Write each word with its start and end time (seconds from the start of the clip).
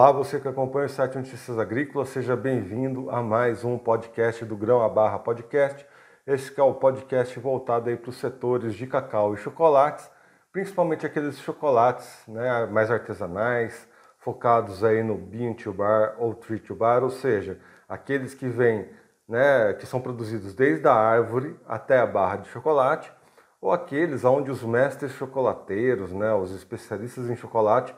Olá, 0.00 0.12
você 0.12 0.40
que 0.40 0.48
acompanha 0.48 0.86
o 0.86 0.88
site 0.88 1.18
Notícias 1.18 1.58
Agrícolas, 1.58 2.08
seja 2.08 2.34
bem-vindo 2.34 3.10
a 3.10 3.22
mais 3.22 3.66
um 3.66 3.76
podcast 3.76 4.42
do 4.46 4.56
Grão 4.56 4.80
a 4.80 4.88
Barra 4.88 5.18
Podcast. 5.18 5.86
Esse 6.26 6.58
é 6.58 6.62
o 6.62 6.72
podcast 6.72 7.38
voltado 7.38 7.90
aí 7.90 7.98
para 7.98 8.08
os 8.08 8.16
setores 8.16 8.72
de 8.72 8.86
cacau 8.86 9.34
e 9.34 9.36
chocolates, 9.36 10.10
principalmente 10.50 11.04
aqueles 11.04 11.38
chocolates 11.40 12.22
né, 12.26 12.64
mais 12.64 12.90
artesanais, 12.90 13.86
focados 14.18 14.82
aí 14.82 15.02
no 15.02 15.16
bean 15.16 15.52
to 15.52 15.70
bar 15.70 16.14
ou 16.18 16.32
tree 16.32 16.60
to 16.60 16.74
bar, 16.74 17.04
ou 17.04 17.10
seja, 17.10 17.60
aqueles 17.86 18.32
que 18.32 18.48
vêm, 18.48 18.88
né, 19.28 19.74
que 19.74 19.84
são 19.84 20.00
produzidos 20.00 20.54
desde 20.54 20.88
a 20.88 20.94
árvore 20.94 21.60
até 21.68 21.98
a 21.98 22.06
barra 22.06 22.36
de 22.36 22.48
chocolate, 22.48 23.12
ou 23.60 23.70
aqueles 23.70 24.24
onde 24.24 24.50
os 24.50 24.62
mestres 24.62 25.12
chocolateiros, 25.12 26.10
né, 26.10 26.32
os 26.32 26.54
especialistas 26.54 27.28
em 27.28 27.36
chocolate, 27.36 27.94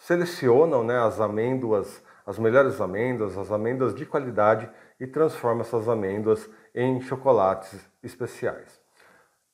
selecionam 0.00 0.82
né, 0.82 0.98
as 0.98 1.20
amêndoas, 1.20 2.02
as 2.26 2.38
melhores 2.38 2.80
amêndoas, 2.80 3.36
as 3.36 3.52
amêndoas 3.52 3.94
de 3.94 4.06
qualidade 4.06 4.68
e 4.98 5.06
transformam 5.06 5.60
essas 5.60 5.88
amêndoas 5.88 6.48
em 6.74 7.00
chocolates 7.00 7.78
especiais. 8.02 8.80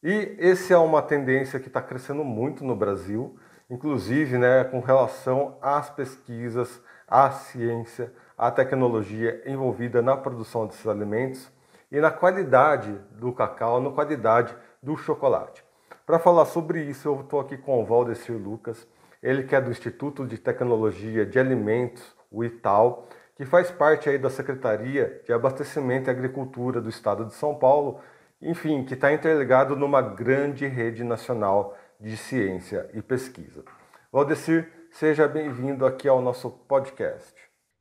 E 0.03 0.37
essa 0.39 0.75
é 0.75 0.79
uma 0.79 1.03
tendência 1.03 1.59
que 1.59 1.67
está 1.67 1.83
crescendo 1.83 2.23
muito 2.23 2.65
no 2.65 2.77
Brasil, 2.77 3.37
inclusive 3.69 4.39
né, 4.39 4.63
com 4.65 4.79
relação 4.79 5.59
às 5.61 5.91
pesquisas, 5.91 6.81
à 7.09 7.31
ciência, 7.31 8.13
à 8.39 8.51
tecnologia 8.51 9.43
envolvida 9.47 10.01
na 10.01 10.17
produção 10.17 10.67
desses 10.67 10.87
alimentos 10.87 11.51
e 11.91 12.01
na 12.01 12.11
qualidade 12.11 12.93
do 13.13 13.33
cacau, 13.33 13.81
na 13.81 13.91
qualidade 13.91 14.57
do 14.81 14.97
chocolate. 14.97 15.65
Para 16.05 16.21
falar 16.21 16.45
sobre 16.45 16.83
isso, 16.85 17.09
eu 17.09 17.21
estou 17.21 17.41
aqui 17.41 17.57
com 17.57 17.83
o 17.83 17.85
Valdecir 17.85 18.37
Lucas, 18.37 18.87
ele 19.27 19.43
que 19.43 19.57
é 19.57 19.61
do 19.61 19.73
Instituto 19.73 20.25
de 20.25 20.39
Tecnologia 20.39 21.27
de 21.27 21.37
Alimentos, 21.37 22.15
o 22.31 22.45
ITAL, 22.45 23.09
que 23.35 23.45
faz 23.45 23.73
parte 23.73 24.09
aí 24.09 24.17
da 24.17 24.31
Secretaria 24.31 25.21
de 25.25 25.33
Abastecimento 25.33 26.09
e 26.09 26.13
Agricultura 26.13 26.81
do 26.81 26.89
Estado 26.89 27.25
de 27.25 27.35
São 27.35 27.53
Paulo, 27.53 28.01
enfim, 28.41 28.85
que 28.85 28.95
está 28.95 29.13
interligado 29.13 29.75
numa 29.75 30.01
grande 30.01 30.65
rede 30.69 31.03
nacional 31.03 31.77
de 32.01 32.17
ciência 32.17 32.89
e 32.95 33.03
pesquisa. 33.03 33.65
Valdecir, 34.13 34.71
seja 34.93 35.27
bem-vindo 35.27 35.85
aqui 35.85 36.07
ao 36.07 36.23
nosso 36.23 36.49
podcast. 36.49 37.35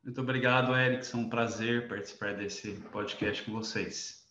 Muito 0.04 0.22
obrigado, 0.22 0.76
Erickson. 0.76 1.20
Um 1.20 1.30
prazer 1.30 1.88
participar 1.88 2.34
desse 2.34 2.72
podcast 2.92 3.44
com 3.44 3.52
vocês. 3.52 4.26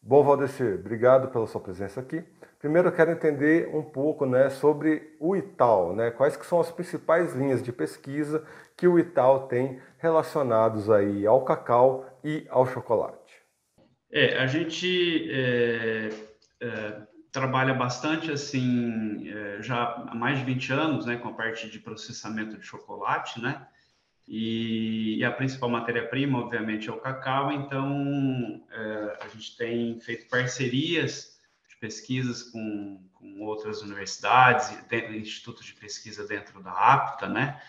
Bom, 0.00 0.22
Valdecir, 0.22 0.78
obrigado 0.78 1.28
pela 1.32 1.48
sua 1.48 1.60
presença 1.60 2.00
aqui. 2.00 2.24
Primeiro 2.60 2.88
eu 2.88 2.92
quero 2.92 3.10
entender 3.10 3.74
um 3.74 3.82
pouco 3.82 4.26
né, 4.26 4.50
sobre 4.50 5.16
o 5.18 5.34
ITAL, 5.34 5.96
né? 5.96 6.10
quais 6.10 6.36
que 6.36 6.44
são 6.44 6.60
as 6.60 6.70
principais 6.70 7.34
linhas 7.34 7.62
de 7.62 7.72
pesquisa 7.72 8.46
que 8.76 8.86
o 8.86 8.98
ITAL 8.98 9.48
tem 9.48 9.80
relacionados 9.96 10.90
aí 10.90 11.26
ao 11.26 11.42
cacau 11.42 12.06
e 12.22 12.46
ao 12.50 12.66
chocolate. 12.66 13.16
É, 14.12 14.38
a 14.38 14.46
gente 14.46 15.26
é, 15.32 16.10
é, 16.60 17.00
trabalha 17.32 17.72
bastante 17.72 18.30
assim, 18.30 19.26
é, 19.30 19.62
já 19.62 19.94
há 20.10 20.14
mais 20.14 20.38
de 20.38 20.44
20 20.44 20.72
anos, 20.74 21.06
né, 21.06 21.16
com 21.16 21.28
a 21.28 21.32
parte 21.32 21.70
de 21.70 21.78
processamento 21.78 22.58
de 22.58 22.66
chocolate, 22.66 23.40
né? 23.40 23.66
E, 24.28 25.16
e 25.18 25.24
a 25.24 25.30
principal 25.32 25.70
matéria-prima, 25.70 26.38
obviamente, 26.38 26.88
é 26.88 26.92
o 26.92 27.00
cacau. 27.00 27.50
Então, 27.50 28.62
é, 28.70 29.18
a 29.24 29.28
gente 29.28 29.56
tem 29.56 29.98
feito 29.98 30.28
parcerias 30.28 31.29
pesquisas 31.80 32.42
com, 32.42 33.00
com 33.14 33.40
outras 33.40 33.82
universidades, 33.82 34.70
institutos 35.14 35.64
de 35.64 35.74
pesquisa 35.74 36.26
dentro 36.26 36.62
da 36.62 36.72
APTA, 36.72 37.28
né? 37.28 37.60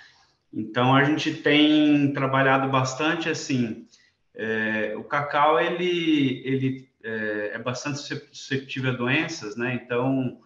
Então, 0.54 0.94
a 0.94 1.04
gente 1.04 1.34
tem 1.34 2.12
trabalhado 2.14 2.70
bastante 2.70 3.30
assim. 3.30 3.88
É, 4.36 4.94
o 4.98 5.04
cacau 5.04 5.60
ele, 5.60 6.42
ele 6.46 6.90
é, 7.04 7.52
é, 7.54 7.60
bastante 7.60 8.00
susceptível 8.00 8.92
a 8.92 8.96
doenças, 8.96 9.56
né? 9.56 9.74
Então, 9.74 10.42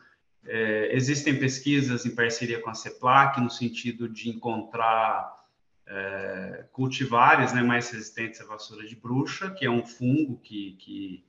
é, 0.45 0.95
existem 0.95 1.40
pesquisas 1.40 2.06
em 2.06 2.13
parceria 2.13 2.61
com 2.61 2.69
a 2.69 2.75
CEPLAC 2.75 3.41
no 3.41 3.50
sentido 3.50 4.07
de 4.07 4.29
encontrar 4.29 5.44
é, 5.88 6.66
cultivares 6.72 7.53
né, 7.53 7.61
mais 7.61 7.90
resistentes 7.90 8.41
à 8.41 8.45
vassoura 8.45 8.85
de 8.88 8.95
bruxa, 8.95 9.51
que 9.51 9.66
é 9.66 9.69
um 9.69 9.85
fungo 9.85 10.38
que, 10.38 10.73
que, 10.73 11.25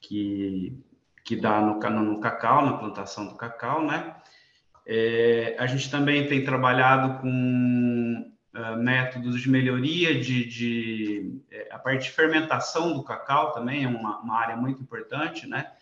que, 0.00 0.78
que 1.24 1.34
dá 1.34 1.60
no, 1.60 1.80
no 2.02 2.20
cacau, 2.20 2.64
na 2.64 2.76
plantação 2.76 3.26
do 3.26 3.34
cacau, 3.34 3.82
né? 3.84 4.14
É, 4.86 5.56
a 5.58 5.66
gente 5.66 5.90
também 5.90 6.28
tem 6.28 6.44
trabalhado 6.44 7.18
com 7.20 8.30
uh, 8.54 8.76
métodos 8.76 9.40
de 9.40 9.48
melhoria 9.48 10.20
de, 10.20 10.44
de 10.44 11.42
é, 11.50 11.68
a 11.70 11.78
parte 11.78 12.04
de 12.04 12.10
fermentação 12.10 12.92
do 12.92 13.02
cacau 13.02 13.52
também 13.52 13.84
é 13.84 13.88
uma, 13.88 14.20
uma 14.20 14.38
área 14.38 14.56
muito 14.56 14.82
importante, 14.82 15.46
né? 15.46 15.72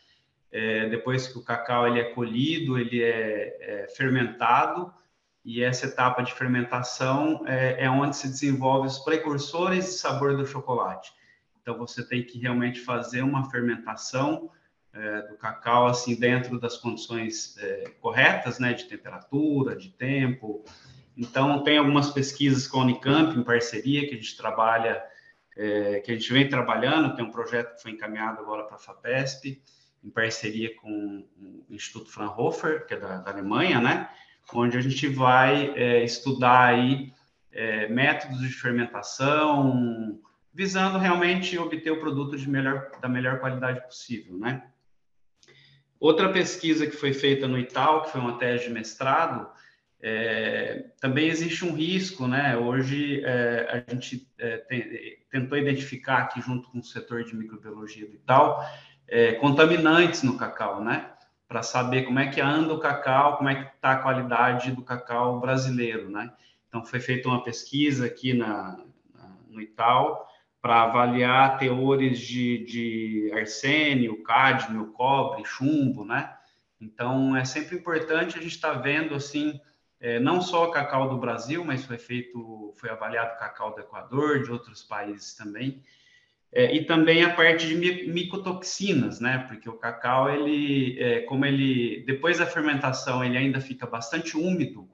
É, 0.53 0.88
depois 0.88 1.26
que 1.26 1.38
o 1.38 1.42
cacau 1.42 1.88
ele 1.88 1.98
é 1.98 2.04
colhido, 2.12 2.78
ele 2.78 3.03
é, 3.03 3.56
é 3.60 3.88
fermentado 3.88 4.92
e 5.44 5.62
essa 5.64 5.86
etapa 5.86 6.22
de 6.22 6.32
fermentação 6.32 7.42
é, 7.47 7.84
é 7.84 7.91
onde 7.91 8.16
se 8.16 8.28
desenvolve 8.28 8.86
os 8.86 8.98
precursores 8.98 9.86
de 9.86 9.92
sabor 9.92 10.36
do 10.36 10.47
chocolate. 10.47 11.12
Então 11.60 11.76
você 11.76 12.06
tem 12.06 12.22
que 12.22 12.38
realmente 12.38 12.80
fazer 12.80 13.22
uma 13.22 13.50
fermentação 13.50 14.50
é, 14.94 15.22
do 15.22 15.36
cacau 15.36 15.86
assim 15.86 16.14
dentro 16.14 16.58
das 16.58 16.76
condições 16.76 17.56
é, 17.58 17.91
corretas, 18.00 18.58
né, 18.58 18.72
de 18.72 18.84
temperatura, 18.84 19.76
de 19.76 19.91
tempo. 19.91 20.64
Então 21.16 21.62
tem 21.62 21.78
algumas 21.78 22.10
pesquisas 22.10 22.66
com 22.66 22.80
a 22.80 22.82
Unicamp 22.82 23.38
em 23.38 23.42
parceria 23.42 24.06
que 24.08 24.14
a 24.14 24.19
gente 24.19 24.36
trabalha, 24.36 25.03
é, 25.56 26.00
que 26.00 26.10
a 26.10 26.14
gente 26.14 26.32
vem 26.32 26.48
trabalhando. 26.48 27.14
Tem 27.14 27.25
um 27.25 27.30
projeto 27.30 27.76
que 27.76 27.82
foi 27.82 27.92
encaminhado 27.92 28.41
agora 28.41 28.64
para 28.64 28.76
a 28.76 28.78
Fapesp 28.78 29.62
em 30.03 30.10
parceria 30.10 30.75
com 30.76 31.24
o 31.69 31.74
Instituto 31.74 32.10
Fraunhofer, 32.10 32.86
que 32.86 32.94
é 32.94 32.97
da, 32.98 33.19
da 33.19 33.30
Alemanha, 33.30 33.80
né? 33.80 34.09
onde 34.53 34.76
a 34.76 34.80
gente 34.80 35.06
vai 35.09 35.72
é, 35.76 36.03
estudar 36.03 36.66
aí 36.66 37.12
é, 37.53 37.88
métodos 37.88 38.41
de 38.41 38.48
fermentação, 38.48 40.20
visando 40.53 40.98
realmente 40.98 41.59
obter 41.59 41.91
o 41.91 42.00
produto 42.00 42.36
de 42.36 42.48
melhor, 42.48 42.91
da 43.00 43.09
melhor 43.09 43.38
qualidade 43.41 43.82
possível, 43.82 44.36
né? 44.36 44.62
Outra 46.03 46.33
pesquisa 46.33 46.85
que 46.85 46.97
foi 46.97 47.13
feita 47.13 47.47
no 47.47 47.57
Ital, 47.57 48.03
que 48.03 48.11
foi 48.11 48.21
uma 48.21 48.37
tese 48.37 48.65
de 48.65 48.71
mestrado, 48.71 49.49
é, 50.01 50.87
também 51.01 51.29
existe 51.29 51.65
um 51.65 51.73
risco, 51.73 52.27
né? 52.27 52.57
Hoje 52.57 53.23
é, 53.25 53.85
a 53.87 53.93
gente 53.93 54.29
é, 54.37 54.57
tem, 54.57 54.85
tentou 55.31 55.57
identificar 55.57 56.19
aqui 56.19 56.41
junto 56.41 56.69
com 56.71 56.81
o 56.81 56.83
setor 56.83 57.23
de 57.23 57.37
microbiologia 57.37 58.05
do 58.05 58.17
Ital 58.17 58.69
é, 59.07 59.35
contaminantes 59.35 60.25
no 60.25 60.37
cacau, 60.37 60.83
né? 60.83 61.09
para 61.47 61.63
saber 61.63 62.03
como 62.03 62.19
é 62.19 62.27
que 62.27 62.41
anda 62.41 62.75
o 62.75 62.81
cacau, 62.81 63.37
como 63.37 63.49
é 63.49 63.55
que 63.55 63.77
está 63.77 63.93
a 63.93 63.99
qualidade 63.99 64.73
do 64.73 64.83
cacau 64.83 65.39
brasileiro, 65.39 66.11
né? 66.11 66.33
Então, 66.67 66.84
foi 66.84 66.99
feita 66.99 67.29
uma 67.29 67.45
pesquisa 67.45 68.07
aqui 68.07 68.33
na, 68.33 68.81
na 69.15 69.37
no 69.49 69.61
Ital 69.61 70.27
para 70.62 70.83
avaliar 70.83 71.59
teores 71.59 72.21
de, 72.21 72.65
de 72.65 73.33
arsênio, 73.34 74.23
cádmio, 74.23 74.93
cobre, 74.93 75.45
chumbo, 75.45 76.05
né? 76.05 76.33
Então, 76.81 77.37
é 77.37 77.45
sempre 77.45 77.77
importante 77.77 78.39
a 78.39 78.41
gente 78.41 78.55
estar 78.55 78.75
tá 78.75 78.81
vendo, 78.81 79.12
assim, 79.12 79.61
é, 80.01 80.21
não 80.21 80.41
só 80.41 80.69
o 80.69 80.71
cacau 80.71 81.09
do 81.09 81.19
Brasil, 81.19 81.65
mas 81.65 81.84
foi 81.84 81.99
feito, 81.99 82.72
foi 82.77 82.91
avaliado 82.91 83.39
cacau 83.41 83.75
do 83.75 83.81
Equador, 83.81 84.45
de 84.45 84.53
outros 84.53 84.84
países 84.84 85.34
também, 85.34 85.83
é, 86.53 86.72
e 86.75 86.84
também 86.84 87.25
a 87.25 87.34
parte 87.34 87.67
de 87.67 87.75
micotoxinas, 88.09 89.19
né? 89.19 89.39
Porque 89.49 89.69
o 89.69 89.78
cacau, 89.78 90.31
ele, 90.31 90.97
é, 91.01 91.21
como 91.22 91.45
ele, 91.45 92.04
depois 92.07 92.39
da 92.39 92.47
fermentação, 92.47 93.25
ele 93.25 93.36
ainda 93.36 93.60
fica 93.60 93.86
bastante 93.86 94.36
úmido, 94.36 94.89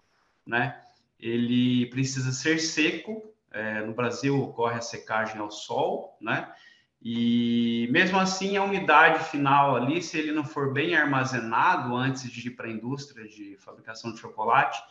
né? 0.46 0.80
Ele 1.20 1.86
precisa 1.86 2.32
ser 2.32 2.58
seco. 2.58 3.34
É, 3.50 3.80
no 3.82 3.94
Brasil 3.94 4.38
ocorre 4.40 4.76
a 4.76 4.82
secagem 4.82 5.38
ao 5.38 5.50
sol, 5.50 6.16
né? 6.20 6.52
E 7.00 7.88
mesmo 7.92 8.18
assim, 8.18 8.56
a 8.56 8.64
umidade 8.64 9.24
final 9.30 9.76
ali, 9.76 10.02
se 10.02 10.18
ele 10.18 10.32
não 10.32 10.44
for 10.44 10.72
bem 10.72 10.96
armazenado 10.96 11.94
antes 11.94 12.30
de 12.30 12.48
ir 12.48 12.50
para 12.50 12.66
a 12.66 12.70
indústria 12.70 13.26
de 13.28 13.56
fabricação 13.60 14.12
de 14.12 14.18
chocolate, 14.18 14.82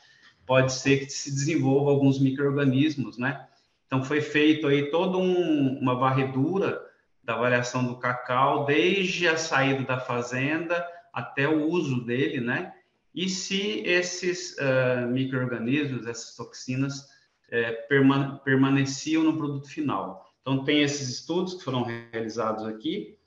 pode 0.45 0.71
ser 0.71 0.99
que 0.99 1.09
se 1.09 1.29
desenvolva 1.29 1.91
alguns 1.91 2.19
micro-organismos, 2.19 3.17
né? 3.17 3.45
Então, 3.85 4.03
foi 4.03 4.21
feito 4.21 4.67
aí 4.67 4.89
toda 4.89 5.17
um, 5.17 5.77
uma 5.79 5.95
varredura 5.95 6.81
da 7.23 7.33
avaliação 7.33 7.85
do 7.85 7.97
cacau, 7.97 8.65
desde 8.65 9.27
a 9.27 9.37
saída 9.37 9.83
da 9.83 9.99
fazenda 9.99 10.85
até 11.13 11.47
o 11.47 11.65
uso 11.65 12.05
dele, 12.05 12.39
né? 12.39 12.73
E 13.13 13.27
se 13.27 13.81
esses 13.85 14.55
uh, 14.57 15.07
micro-organismos, 15.07 16.07
essas 16.07 16.35
toxinas, 16.35 17.09
uh, 17.49 18.39
permaneciam 18.43 19.23
no 19.23 19.37
produto 19.37 19.69
final. 19.69 20.25
Então, 20.41 20.63
tem 20.63 20.81
esses 20.81 21.09
estudos 21.09 21.55
que 21.55 21.63
foram 21.63 21.83
realizados 21.83 22.65
aqui. 22.65 23.17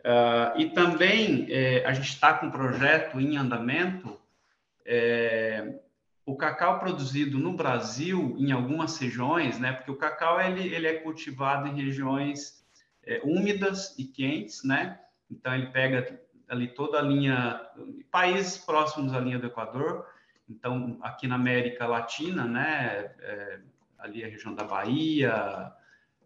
Uh, 0.00 0.60
e 0.60 0.70
também 0.70 1.46
eh, 1.50 1.82
a 1.84 1.92
gente 1.92 2.08
está 2.08 2.32
com 2.32 2.46
um 2.46 2.50
projeto 2.50 3.20
em 3.20 3.36
andamento 3.36 4.16
o 6.28 6.36
cacau 6.36 6.78
produzido 6.78 7.38
no 7.38 7.54
Brasil, 7.54 8.36
em 8.38 8.52
algumas 8.52 8.98
regiões, 8.98 9.58
né? 9.58 9.72
Porque 9.72 9.90
o 9.90 9.96
cacau 9.96 10.38
ele, 10.38 10.74
ele 10.74 10.86
é 10.86 10.98
cultivado 10.98 11.66
em 11.66 11.74
regiões 11.74 12.62
é, 13.02 13.18
úmidas 13.24 13.98
e 13.98 14.04
quentes, 14.04 14.62
né? 14.62 15.00
Então 15.30 15.54
ele 15.54 15.68
pega 15.68 16.20
ali 16.46 16.68
toda 16.68 16.98
a 16.98 17.02
linha, 17.02 17.58
países 18.10 18.58
próximos 18.58 19.14
à 19.14 19.20
linha 19.20 19.38
do 19.38 19.46
Equador. 19.46 20.04
Então 20.48 20.98
aqui 21.02 21.26
na 21.26 21.34
América 21.34 21.86
Latina, 21.86 22.44
né? 22.44 23.12
É, 23.20 23.60
ali 23.98 24.24
a 24.24 24.28
região 24.28 24.54
da 24.54 24.64
Bahia 24.64 25.72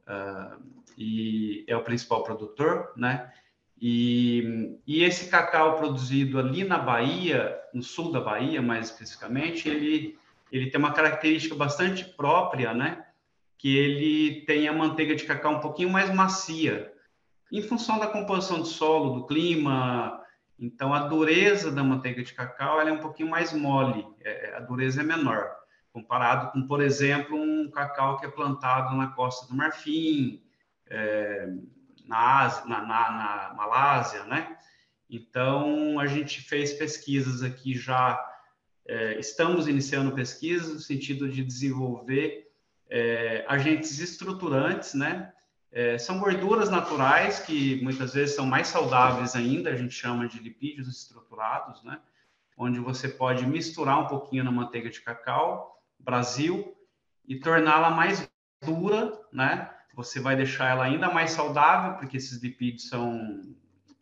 uh, 0.07 0.63
e 0.97 1.65
é 1.67 1.77
o 1.77 1.83
principal 1.83 2.23
produtor, 2.23 2.93
né? 2.97 3.33
E, 3.81 4.79
e, 4.87 5.03
esse 5.03 5.29
cacau 5.29 5.77
produzido 5.77 6.39
ali 6.39 6.63
na 6.63 6.79
Bahia, 6.79 7.59
no 7.75 7.83
sul 7.83 8.13
da 8.13 8.21
Bahia, 8.21 8.63
mais 8.63 8.91
especificamente, 8.91 9.69
ele, 9.69 10.17
ele 10.53 10.71
tem 10.71 10.79
uma 10.79 10.93
característica 10.93 11.57
bastante 11.57 12.05
própria, 12.05 12.73
né? 12.73 13.05
Que 13.59 13.77
ele 13.77 14.43
tem 14.43 14.69
a 14.69 14.73
manteiga 14.73 15.17
de 15.17 15.25
cacau 15.25 15.55
um 15.55 15.61
pouquinho 15.61 15.91
mais 15.91 16.15
macia, 16.15 16.93
em 17.51 17.61
função 17.61 17.99
da 17.99 18.07
composição 18.07 18.61
do 18.61 18.67
solo, 18.67 19.19
do 19.19 19.27
clima. 19.27 20.22
Então, 20.59 20.95
a 20.95 21.09
dureza 21.09 21.71
da 21.71 21.83
manteiga 21.83 22.23
de 22.23 22.33
cacau 22.33 22.81
é 22.81 22.93
um 22.93 22.99
pouquinho 22.99 23.29
mais 23.29 23.53
mole, 23.53 24.07
é, 24.21 24.55
a 24.57 24.61
dureza 24.61 25.01
é 25.01 25.05
menor, 25.05 25.51
comparado 25.93 26.53
com, 26.53 26.67
por 26.67 26.81
exemplo, 26.81 27.37
um 27.37 27.71
cacau 27.71 28.19
que 28.19 28.27
é 28.27 28.31
plantado 28.31 28.97
na 28.97 29.09
costa 29.09 29.47
do 29.47 29.57
Marfim, 29.57 30.43
é, 30.89 31.49
na, 32.07 32.41
Ásia, 32.43 32.65
na, 32.67 32.81
na, 32.81 33.11
na 33.11 33.55
Malásia, 33.55 34.25
né? 34.25 34.57
Então, 35.09 35.99
a 35.99 36.07
gente 36.07 36.41
fez 36.41 36.73
pesquisas 36.73 37.43
aqui 37.43 37.75
já, 37.75 38.25
é, 38.87 39.19
estamos 39.19 39.69
iniciando 39.69 40.15
pesquisas 40.15 40.73
no 40.73 40.81
sentido 40.81 41.29
de 41.29 41.45
desenvolver 41.45 42.51
é, 42.89 43.45
agentes 43.49 43.99
estruturantes, 43.99 44.95
né? 44.95 45.33
É, 45.73 45.97
são 45.97 46.19
gorduras 46.19 46.69
naturais 46.69 47.41
que 47.41 47.83
muitas 47.83 48.13
vezes 48.13 48.37
são 48.37 48.45
mais 48.45 48.69
saudáveis 48.69 49.35
ainda, 49.35 49.71
a 49.71 49.77
gente 49.77 49.95
chama 49.95 50.29
de 50.29 50.39
lipídios 50.39 50.87
estruturados, 50.87 51.83
né? 51.83 51.99
Onde 52.57 52.79
você 52.79 53.09
pode 53.09 53.47
misturar 53.47 53.99
um 53.99 54.07
pouquinho 54.07 54.45
na 54.45 54.53
manteiga 54.53 54.91
de 54.91 55.01
cacau, 55.01 55.83
Brasil, 55.99 56.77
e 57.27 57.37
torná-la 57.37 57.91
mais 57.91 58.29
dura, 58.63 59.19
né? 59.33 59.71
você 59.95 60.21
vai 60.21 60.37
deixar 60.37 60.71
ela 60.71 60.85
ainda 60.85 61.11
mais 61.11 61.33
saudável, 61.33 61.99
porque 61.99 62.17
esses 62.17 62.43
lipídios 62.43 62.89
são, 62.89 63.43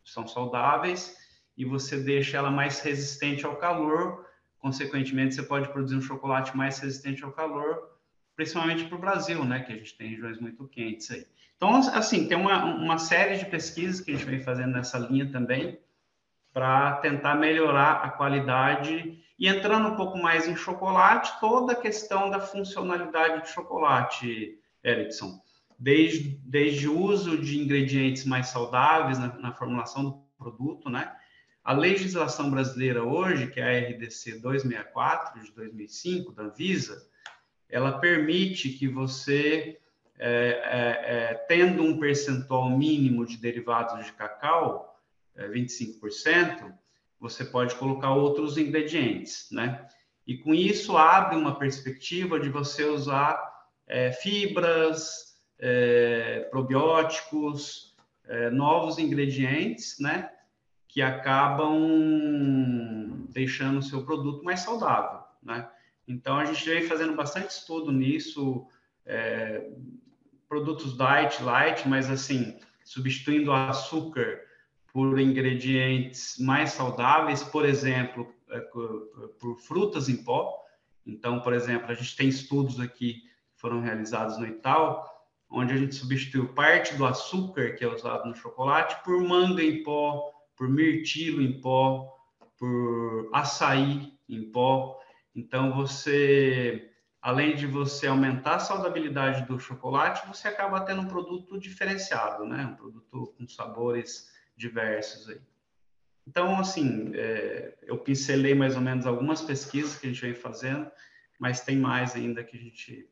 são 0.04 0.26
saudáveis, 0.26 1.16
e 1.56 1.64
você 1.64 2.00
deixa 2.00 2.36
ela 2.36 2.50
mais 2.50 2.80
resistente 2.80 3.44
ao 3.44 3.56
calor, 3.56 4.26
consequentemente, 4.58 5.34
você 5.34 5.42
pode 5.42 5.68
produzir 5.68 5.96
um 5.96 6.02
chocolate 6.02 6.56
mais 6.56 6.78
resistente 6.78 7.24
ao 7.24 7.32
calor, 7.32 7.99
principalmente 8.36 8.84
para 8.84 8.96
o 8.96 9.00
Brasil, 9.00 9.44
né, 9.44 9.60
que 9.60 9.72
a 9.72 9.76
gente 9.76 9.96
tem 9.96 10.10
regiões 10.10 10.38
muito 10.38 10.66
quentes 10.68 11.10
aí. 11.10 11.26
Então, 11.56 11.76
assim, 11.76 12.26
tem 12.26 12.36
uma, 12.36 12.64
uma 12.64 12.98
série 12.98 13.36
de 13.36 13.46
pesquisas 13.46 14.00
que 14.00 14.10
a 14.10 14.14
gente 14.14 14.26
vem 14.26 14.40
fazendo 14.40 14.72
nessa 14.72 14.98
linha 14.98 15.30
também, 15.30 15.78
para 16.52 16.96
tentar 16.96 17.36
melhorar 17.36 18.02
a 18.02 18.10
qualidade 18.10 19.22
e 19.38 19.46
entrando 19.46 19.88
um 19.88 19.96
pouco 19.96 20.18
mais 20.18 20.48
em 20.48 20.56
chocolate, 20.56 21.38
toda 21.38 21.72
a 21.72 21.76
questão 21.76 22.28
da 22.28 22.40
funcionalidade 22.40 23.42
de 23.42 23.50
chocolate, 23.50 24.58
Erickson 24.84 25.40
desde, 25.80 26.38
desde 26.44 26.86
o 26.86 27.00
uso 27.00 27.38
de 27.38 27.58
ingredientes 27.58 28.26
mais 28.26 28.48
saudáveis 28.48 29.18
na, 29.18 29.38
na 29.38 29.52
formulação 29.54 30.04
do 30.04 30.24
produto, 30.36 30.90
né? 30.90 31.10
A 31.64 31.72
legislação 31.72 32.50
brasileira 32.50 33.02
hoje, 33.02 33.46
que 33.46 33.60
é 33.60 33.64
a 33.64 33.90
RDC 33.90 34.40
264 34.40 35.42
de 35.42 35.52
2005 35.52 36.32
da 36.32 36.44
Anvisa, 36.44 37.08
ela 37.70 37.98
permite 37.98 38.70
que 38.70 38.88
você, 38.88 39.78
é, 40.18 40.28
é, 40.28 41.30
é, 41.32 41.34
tendo 41.48 41.82
um 41.82 41.98
percentual 41.98 42.70
mínimo 42.70 43.24
de 43.24 43.36
derivados 43.36 44.04
de 44.04 44.12
cacau, 44.12 44.98
25%, 45.38 46.26
é, 46.26 46.72
você 47.18 47.44
pode 47.44 47.74
colocar 47.76 48.14
outros 48.14 48.58
ingredientes, 48.58 49.48
né? 49.50 49.86
E 50.26 50.36
com 50.38 50.54
isso 50.54 50.96
abre 50.96 51.36
uma 51.36 51.58
perspectiva 51.58 52.38
de 52.40 52.48
você 52.48 52.84
usar 52.84 53.38
é, 53.86 54.12
fibras, 54.12 55.36
é, 55.58 56.46
probióticos, 56.50 57.94
é, 58.26 58.50
novos 58.50 58.98
ingredientes, 58.98 59.98
né? 59.98 60.30
Que 60.88 61.02
acabam 61.02 61.78
deixando 63.30 63.78
o 63.78 63.82
seu 63.82 64.04
produto 64.04 64.44
mais 64.44 64.60
saudável, 64.60 65.20
né? 65.42 65.68
Então, 66.10 66.38
a 66.38 66.44
gente 66.44 66.68
vem 66.68 66.82
fazendo 66.82 67.14
bastante 67.14 67.50
estudo 67.50 67.92
nisso, 67.92 68.66
é, 69.06 69.70
produtos 70.48 70.96
diet, 70.96 71.40
light, 71.40 71.88
mas 71.88 72.10
assim, 72.10 72.58
substituindo 72.82 73.52
açúcar 73.52 74.40
por 74.92 75.20
ingredientes 75.20 76.36
mais 76.40 76.72
saudáveis, 76.72 77.44
por 77.44 77.64
exemplo, 77.64 78.34
é, 78.50 78.58
por 78.58 79.56
frutas 79.60 80.08
em 80.08 80.24
pó. 80.24 80.58
Então, 81.06 81.40
por 81.40 81.52
exemplo, 81.52 81.88
a 81.88 81.94
gente 81.94 82.16
tem 82.16 82.28
estudos 82.28 82.80
aqui 82.80 83.14
que 83.14 83.30
foram 83.54 83.80
realizados 83.80 84.36
no 84.36 84.48
Itaú, 84.48 85.04
onde 85.48 85.72
a 85.74 85.76
gente 85.76 85.94
substituiu 85.94 86.52
parte 86.54 86.96
do 86.96 87.06
açúcar 87.06 87.76
que 87.76 87.84
é 87.84 87.88
usado 87.88 88.28
no 88.28 88.34
chocolate 88.34 89.04
por 89.04 89.20
manga 89.22 89.62
em 89.62 89.84
pó, 89.84 90.28
por 90.56 90.68
mirtilo 90.68 91.40
em 91.40 91.60
pó, 91.60 92.12
por 92.58 93.30
açaí 93.32 94.12
em 94.28 94.50
pó. 94.50 94.99
Então 95.34 95.72
você, 95.74 96.90
além 97.20 97.54
de 97.54 97.66
você 97.66 98.06
aumentar 98.06 98.56
a 98.56 98.60
saudabilidade 98.60 99.46
do 99.46 99.58
chocolate, 99.58 100.26
você 100.26 100.48
acaba 100.48 100.80
tendo 100.80 101.02
um 101.02 101.08
produto 101.08 101.58
diferenciado, 101.58 102.44
né? 102.44 102.66
Um 102.66 102.76
produto 102.76 103.34
com 103.36 103.48
sabores 103.48 104.30
diversos 104.56 105.28
aí. 105.28 105.40
Então, 106.26 106.58
assim, 106.58 107.12
é, 107.14 107.76
eu 107.82 107.98
pincelei 107.98 108.54
mais 108.54 108.76
ou 108.76 108.82
menos 108.82 109.06
algumas 109.06 109.42
pesquisas 109.42 109.96
que 109.96 110.06
a 110.06 110.10
gente 110.10 110.22
vem 110.22 110.34
fazendo, 110.34 110.90
mas 111.38 111.62
tem 111.62 111.76
mais 111.76 112.14
ainda 112.14 112.44
que 112.44 112.56
a 112.56 112.60
gente 112.60 113.08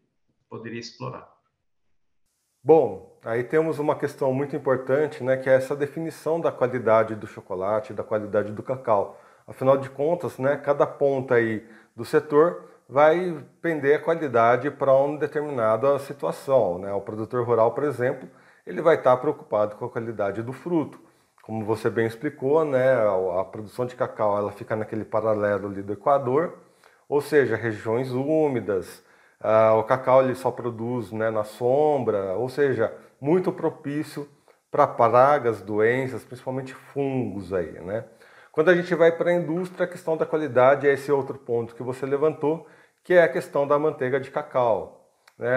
poderia 0.49 0.79
explorar. 0.79 1.29
Bom, 2.63 3.19
aí 3.25 3.45
temos 3.45 3.79
uma 3.79 3.97
questão 3.97 4.33
muito 4.33 4.55
importante, 4.55 5.23
né, 5.23 5.37
que 5.37 5.49
é 5.49 5.55
essa 5.55 5.75
definição 5.75 6.41
da 6.41 6.53
qualidade 6.53 7.15
do 7.15 7.27
chocolate, 7.27 7.95
da 7.95 8.05
qualidade 8.05 8.53
do 8.53 8.63
cacau. 8.63 9.21
Afinal 9.47 9.79
de 9.79 9.89
contas, 9.89 10.39
né, 10.39 10.57
cada 10.57 10.87
ponta 10.87 11.35
aí 11.35 11.67
do 11.99 12.05
setor 12.05 12.63
vai 12.89 13.45
pender 13.61 13.97
a 13.97 13.99
qualidade 13.99 14.71
para 14.71 14.95
uma 14.95 15.19
determinada 15.19 15.99
situação. 15.99 16.79
Né? 16.79 16.93
O 16.93 17.01
produtor 17.01 17.45
rural, 17.45 17.73
por 17.73 17.83
exemplo, 17.83 18.29
ele 18.65 18.81
vai 18.81 18.95
estar 18.95 19.17
preocupado 19.17 19.75
com 19.75 19.85
a 19.85 19.91
qualidade 19.91 20.41
do 20.41 20.53
fruto. 20.53 21.01
Como 21.43 21.65
você 21.65 21.91
bem 21.91 22.07
explicou, 22.07 22.65
né, 22.65 22.95
a 23.41 23.45
produção 23.45 23.85
de 23.85 23.97
cacau 23.97 24.39
ela 24.39 24.53
fica 24.53 24.77
naquele 24.77 25.05
paralelo 25.05 25.67
ali 25.67 25.83
do 25.83 25.95
Equador, 25.95 26.59
ou 27.09 27.21
seja, 27.21 27.57
regiões 27.57 28.13
úmidas, 28.13 29.03
ah, 29.41 29.75
o 29.75 29.83
cacau 29.83 30.23
ele 30.23 30.35
só 30.35 30.51
produz 30.51 31.11
né, 31.11 31.31
na 31.31 31.43
sombra, 31.43 32.35
ou 32.35 32.49
seja, 32.49 32.95
muito 33.21 33.51
propício 33.51 34.29
para 34.71 34.87
pragas, 34.87 35.63
doenças, 35.63 36.23
principalmente 36.23 36.75
fungos 36.75 37.53
aí, 37.53 37.73
né? 37.81 38.05
Quando 38.53 38.71
a 38.71 38.75
gente 38.75 38.95
vai 38.95 39.13
para 39.13 39.31
a 39.31 39.35
indústria, 39.35 39.85
a 39.85 39.89
questão 39.89 40.17
da 40.17 40.27
qualidade 40.27 40.89
é 40.89 40.93
esse 40.93 41.13
outro 41.13 41.39
ponto 41.39 41.75
que 41.75 41.83
você 41.83 42.05
levantou, 42.07 42.67
que 43.05 43.15
é 43.15 43.23
a 43.23 43.29
questão 43.29 43.67
da 43.67 43.79
manteiga 43.79 44.19
de 44.19 44.31
cacau. 44.31 45.09
Né? 45.39 45.49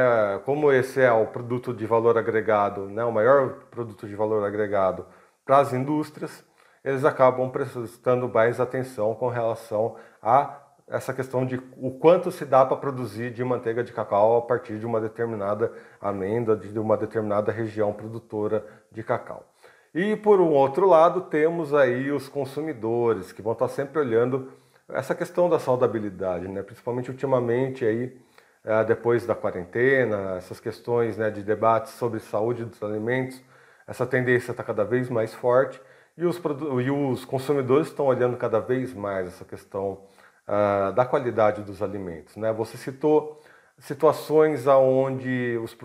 Como 0.45 0.71
esse 0.71 1.01
é 1.01 1.11
o 1.11 1.25
produto 1.25 1.73
de 1.73 1.85
valor 1.85 2.17
agregado, 2.17 2.87
né? 2.87 3.03
o 3.03 3.11
maior 3.11 3.55
produto 3.71 4.07
de 4.07 4.15
valor 4.15 4.43
agregado 4.45 5.05
para 5.45 5.57
as 5.57 5.73
indústrias, 5.73 6.43
eles 6.83 7.03
acabam 7.03 7.49
prestando 7.49 8.29
mais 8.29 8.59
atenção 8.59 9.15
com 9.15 9.27
relação 9.27 9.95
a 10.21 10.61
essa 10.87 11.13
questão 11.13 11.45
de 11.45 11.55
o 11.77 11.91
quanto 11.91 12.31
se 12.31 12.43
dá 12.43 12.65
para 12.65 12.75
produzir 12.75 13.31
de 13.31 13.43
manteiga 13.43 13.83
de 13.83 13.93
cacau 13.93 14.37
a 14.37 14.41
partir 14.41 14.77
de 14.77 14.85
uma 14.85 14.99
determinada 14.99 15.71
amêndoa, 16.01 16.55
de 16.55 16.77
uma 16.77 16.97
determinada 16.97 17.51
região 17.51 17.93
produtora 17.93 18.65
de 18.91 19.01
cacau. 19.01 19.45
E 19.93 20.15
por 20.15 20.39
um 20.39 20.51
outro 20.51 20.87
lado, 20.87 21.21
temos 21.21 21.73
aí 21.73 22.11
os 22.11 22.29
consumidores, 22.29 23.31
que 23.31 23.41
vão 23.41 23.53
estar 23.53 23.67
sempre 23.67 23.99
olhando 23.99 24.51
essa 24.87 25.13
questão 25.13 25.49
da 25.49 25.59
saudabilidade, 25.59 26.47
né? 26.47 26.63
principalmente 26.63 27.09
ultimamente 27.11 27.85
aí, 27.85 28.17
eh, 28.63 28.83
depois 28.85 29.25
da 29.25 29.35
quarentena, 29.35 30.35
essas 30.37 30.59
questões 30.59 31.17
né, 31.17 31.29
de 31.29 31.43
debates 31.43 31.93
sobre 31.93 32.19
saúde 32.19 32.63
dos 32.65 32.81
alimentos, 32.83 33.41
essa 33.87 34.05
tendência 34.05 34.51
está 34.51 34.63
cada 34.63 34.85
vez 34.85 35.09
mais 35.09 35.33
forte 35.33 35.81
e 36.17 36.25
os, 36.25 36.37
e 36.83 36.91
os 36.91 37.25
consumidores 37.25 37.87
estão 37.87 38.05
olhando 38.05 38.37
cada 38.37 38.59
vez 38.59 38.93
mais 38.93 39.27
essa 39.27 39.45
questão 39.45 40.03
uh, 40.47 40.93
da 40.93 41.05
qualidade 41.05 41.63
dos 41.63 41.81
alimentos. 41.81 42.35
Né? 42.37 42.53
Você 42.53 42.77
citou 42.77 43.41
situações 43.79 44.67
onde 44.67 45.57
os, 45.63 45.75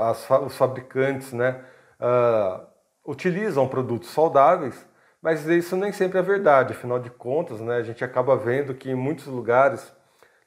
as, 0.00 0.30
os 0.46 0.56
fabricantes 0.56 1.32
né, 1.32 1.62
uh, 2.00 2.66
utilizam 3.06 3.68
produtos 3.68 4.10
saudáveis, 4.10 4.86
mas 5.22 5.46
isso 5.46 5.76
nem 5.76 5.92
sempre 5.92 6.18
é 6.18 6.22
verdade. 6.22 6.72
Afinal 6.72 6.98
de 6.98 7.10
contas, 7.10 7.60
né, 7.60 7.76
a 7.76 7.82
gente 7.82 8.04
acaba 8.04 8.36
vendo 8.36 8.74
que 8.74 8.90
em 8.90 8.94
muitos 8.94 9.26
lugares 9.26 9.94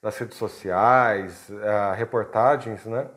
das 0.01 0.17
redes 0.17 0.37
sociais, 0.37 1.49
uh, 1.49 1.93
reportagens, 1.95 2.85
né? 2.85 3.09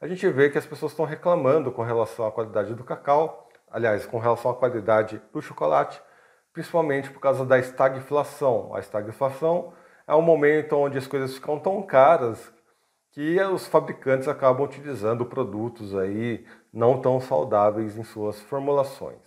A 0.00 0.06
gente 0.06 0.28
vê 0.28 0.48
que 0.48 0.58
as 0.58 0.66
pessoas 0.66 0.92
estão 0.92 1.04
reclamando 1.04 1.72
com 1.72 1.82
relação 1.82 2.24
à 2.26 2.30
qualidade 2.30 2.74
do 2.74 2.84
cacau, 2.84 3.48
aliás, 3.68 4.06
com 4.06 4.18
relação 4.18 4.52
à 4.52 4.54
qualidade 4.54 5.20
do 5.32 5.42
chocolate, 5.42 6.00
principalmente 6.52 7.10
por 7.10 7.18
causa 7.18 7.44
da 7.44 7.58
estagflação. 7.58 8.74
A 8.74 8.78
estagflação 8.78 9.72
é 10.06 10.14
um 10.14 10.22
momento 10.22 10.76
onde 10.76 10.96
as 10.96 11.06
coisas 11.08 11.34
ficam 11.34 11.58
tão 11.58 11.82
caras 11.82 12.52
que 13.18 13.42
os 13.42 13.66
fabricantes 13.66 14.28
acabam 14.28 14.64
utilizando 14.64 15.26
produtos 15.26 15.92
aí 15.96 16.46
não 16.72 17.00
tão 17.00 17.18
saudáveis 17.18 17.98
em 17.98 18.04
suas 18.04 18.40
formulações. 18.42 19.18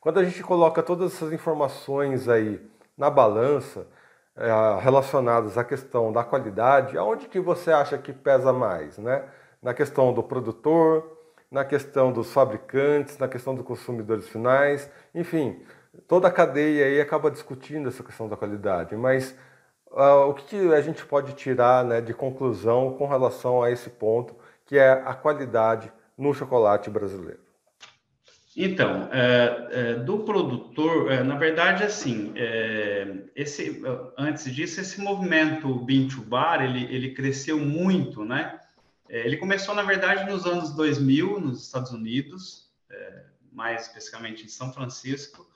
Quando 0.00 0.18
a 0.18 0.24
gente 0.24 0.42
coloca 0.42 0.82
todas 0.82 1.14
essas 1.14 1.32
informações 1.32 2.28
aí 2.28 2.60
na 2.98 3.08
balança, 3.08 3.86
é, 4.34 4.50
relacionadas 4.80 5.56
à 5.56 5.62
questão 5.62 6.12
da 6.12 6.24
qualidade, 6.24 6.98
aonde 6.98 7.28
que 7.28 7.38
você 7.38 7.70
acha 7.70 7.96
que 7.96 8.12
pesa 8.12 8.52
mais, 8.52 8.98
né? 8.98 9.24
Na 9.62 9.72
questão 9.72 10.12
do 10.12 10.24
produtor, 10.24 11.08
na 11.48 11.64
questão 11.64 12.12
dos 12.12 12.32
fabricantes, 12.32 13.16
na 13.16 13.28
questão 13.28 13.54
dos 13.54 13.64
consumidores 13.64 14.28
finais, 14.28 14.90
enfim, 15.14 15.62
toda 16.08 16.26
a 16.26 16.32
cadeia 16.32 16.86
aí 16.86 17.00
acaba 17.00 17.30
discutindo 17.30 17.88
essa 17.88 18.02
questão 18.02 18.28
da 18.28 18.36
qualidade, 18.36 18.96
mas 18.96 19.38
uh, 19.90 20.28
o 20.28 20.34
que 20.34 20.56
a 20.72 20.80
gente 20.80 21.04
pode 21.04 21.34
tirar 21.34 21.84
né, 21.84 22.00
de 22.00 22.14
conclusão 22.14 22.94
com 22.94 23.06
relação 23.06 23.62
a 23.62 23.70
esse 23.70 23.90
ponto, 23.90 24.34
que 24.64 24.76
é 24.76 24.90
a 24.90 25.14
qualidade 25.14 25.92
no 26.16 26.32
chocolate 26.34 26.90
brasileiro? 26.90 27.46
Então, 28.56 29.10
é, 29.12 29.68
é, 29.70 29.94
do 29.96 30.20
produtor, 30.20 31.12
é, 31.12 31.22
na 31.22 31.36
verdade, 31.36 31.84
assim, 31.84 32.32
é, 32.34 33.14
esse, 33.34 33.82
antes 34.16 34.52
disso, 34.54 34.80
esse 34.80 34.98
movimento 34.98 35.74
Bean 35.80 36.08
to 36.08 36.22
Bar, 36.22 36.64
ele, 36.64 36.84
ele 36.84 37.12
cresceu 37.12 37.58
muito, 37.58 38.24
né? 38.24 38.58
É, 39.10 39.26
ele 39.26 39.36
começou, 39.36 39.74
na 39.74 39.82
verdade, 39.82 40.30
nos 40.30 40.46
anos 40.46 40.74
2000, 40.74 41.38
nos 41.38 41.64
Estados 41.64 41.92
Unidos, 41.92 42.70
é, 42.90 43.24
mais 43.52 43.82
especificamente 43.82 44.46
em 44.46 44.48
São 44.48 44.72
Francisco, 44.72 45.46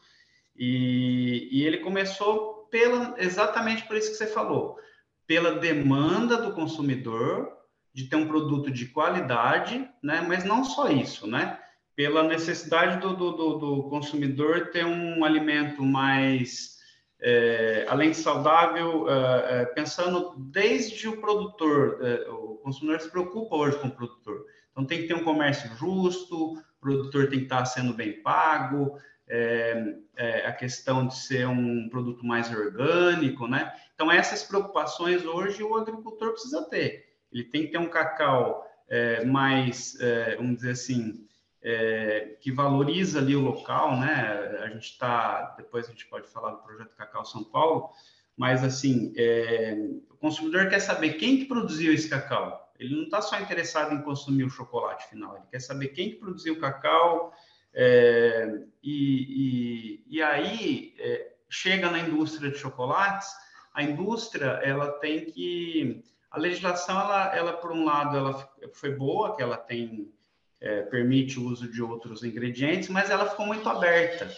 e, 0.55 1.49
e 1.51 1.67
ele 1.67 1.79
começou 1.79 2.60
pela, 2.71 3.15
exatamente 3.19 3.85
por 3.87 3.97
isso 3.97 4.11
que 4.11 4.17
você 4.17 4.27
falou, 4.27 4.79
pela 5.27 5.59
demanda 5.59 6.37
do 6.37 6.53
consumidor 6.53 7.61
de 7.93 8.09
ter 8.09 8.17
um 8.17 8.27
produto 8.27 8.71
de 8.71 8.87
qualidade, 8.87 9.89
né? 10.03 10.25
Mas 10.27 10.45
não 10.45 10.65
só 10.65 10.89
isso, 10.89 11.27
né? 11.27 11.59
Pela 11.95 12.23
necessidade 12.23 13.01
do, 13.01 13.15
do, 13.17 13.33
do, 13.33 13.59
do 13.59 13.83
consumidor 13.85 14.71
ter 14.71 14.85
um 14.85 15.25
alimento 15.25 15.83
mais, 15.83 16.79
é, 17.21 17.85
além 17.89 18.11
de 18.11 18.17
saudável, 18.17 19.09
é, 19.09 19.63
é, 19.63 19.65
pensando 19.67 20.35
desde 20.39 21.09
o 21.09 21.21
produtor, 21.21 21.99
é, 22.01 22.29
o 22.31 22.57
consumidor 22.63 23.01
se 23.01 23.11
preocupa 23.11 23.57
hoje 23.57 23.79
com 23.79 23.89
o 23.89 23.95
produtor. 23.95 24.45
Então 24.71 24.85
tem 24.85 25.03
que 25.03 25.09
ter 25.09 25.15
um 25.15 25.25
comércio 25.25 25.69
justo, 25.77 26.55
o 26.55 26.81
produtor 26.81 27.29
tem 27.29 27.41
que 27.41 27.45
estar 27.45 27.65
sendo 27.67 27.93
bem 27.93 28.23
pago, 28.23 28.97
é, 29.31 29.95
é, 30.17 30.47
a 30.47 30.53
questão 30.53 31.07
de 31.07 31.17
ser 31.17 31.47
um 31.47 31.89
produto 31.89 32.27
mais 32.27 32.51
orgânico, 32.51 33.47
né? 33.47 33.73
Então, 33.95 34.11
essas 34.11 34.43
preocupações 34.43 35.25
hoje 35.25 35.63
o 35.63 35.77
agricultor 35.77 36.33
precisa 36.33 36.69
ter. 36.69 37.17
Ele 37.33 37.45
tem 37.45 37.67
que 37.67 37.73
ter 37.73 37.79
um 37.79 37.89
cacau 37.89 38.67
é, 38.89 39.25
mais, 39.25 39.99
é, 40.01 40.35
vamos 40.35 40.57
dizer 40.57 40.73
assim, 40.73 41.25
é, 41.63 42.37
que 42.41 42.51
valoriza 42.51 43.21
ali 43.21 43.37
o 43.37 43.41
local, 43.41 43.97
né? 43.99 44.59
A 44.63 44.69
gente 44.69 44.91
está, 44.91 45.55
depois 45.57 45.87
a 45.87 45.91
gente 45.91 46.07
pode 46.09 46.29
falar 46.29 46.51
do 46.51 46.63
projeto 46.63 46.97
Cacau 46.97 47.25
São 47.25 47.45
Paulo, 47.45 47.91
mas 48.37 48.65
assim, 48.65 49.13
é, 49.17 49.77
o 50.11 50.17
consumidor 50.17 50.69
quer 50.69 50.81
saber 50.81 51.15
quem 51.15 51.39
que 51.39 51.45
produziu 51.45 51.93
esse 51.93 52.09
cacau. 52.09 52.69
Ele 52.79 52.97
não 52.97 53.05
está 53.05 53.21
só 53.21 53.39
interessado 53.39 53.95
em 53.95 54.03
consumir 54.03 54.45
o 54.45 54.51
chocolate 54.51 55.09
final, 55.09 55.37
ele 55.37 55.45
quer 55.51 55.61
saber 55.61 55.89
quem 55.89 56.11
que 56.11 56.17
produziu 56.17 56.55
o 56.55 56.61
cacau, 56.61 57.33
é, 57.73 58.63
e, 58.83 60.03
e, 60.09 60.17
e, 60.17 60.23
aí 60.23 60.95
é, 60.99 61.33
chega 61.49 61.91
na 61.91 62.01
indústria 62.01 62.51
de 62.51 62.59
chocolates, 62.59 63.29
a 63.73 63.83
indústria 63.83 64.61
ela 64.63 64.91
tem 64.99 65.27
que 65.27 66.03
a 66.31 66.39
legislação 66.39 67.01
ela, 67.01 67.37
ela 67.37 67.53
por 67.53 67.73
um 67.73 67.85
lado 67.85 68.17
ela 68.17 68.53
foi 68.73 68.95
boa 68.95 69.37
que 69.37 69.43
ela 69.43 69.57
tem 69.57 70.13
é, 70.61 70.83
permite 70.83 71.39
o 71.39 71.47
uso 71.47 71.71
de 71.71 71.83
outros 71.83 72.23
ingredientes, 72.23 72.89
mas 72.89 73.09
ela 73.09 73.29
ficou 73.29 73.47
muito 73.47 73.69
aberta. 73.69 74.31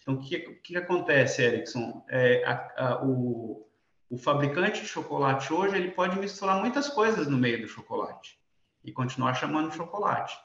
Então 0.00 0.14
o 0.14 0.20
que, 0.20 0.38
que 0.38 0.76
acontece, 0.76 1.42
Erickson? 1.42 2.04
É, 2.08 2.44
a, 2.44 2.72
a, 2.76 3.04
o, 3.04 3.66
o 4.10 4.18
fabricante 4.18 4.82
de 4.82 4.88
chocolate 4.88 5.52
hoje 5.52 5.76
ele 5.76 5.92
pode 5.92 6.18
misturar 6.18 6.60
muitas 6.60 6.88
coisas 6.88 7.28
no 7.28 7.38
meio 7.38 7.62
do 7.62 7.68
chocolate 7.68 8.38
e 8.84 8.92
continuar 8.92 9.34
chamando 9.34 9.72
chocolate. 9.72 10.36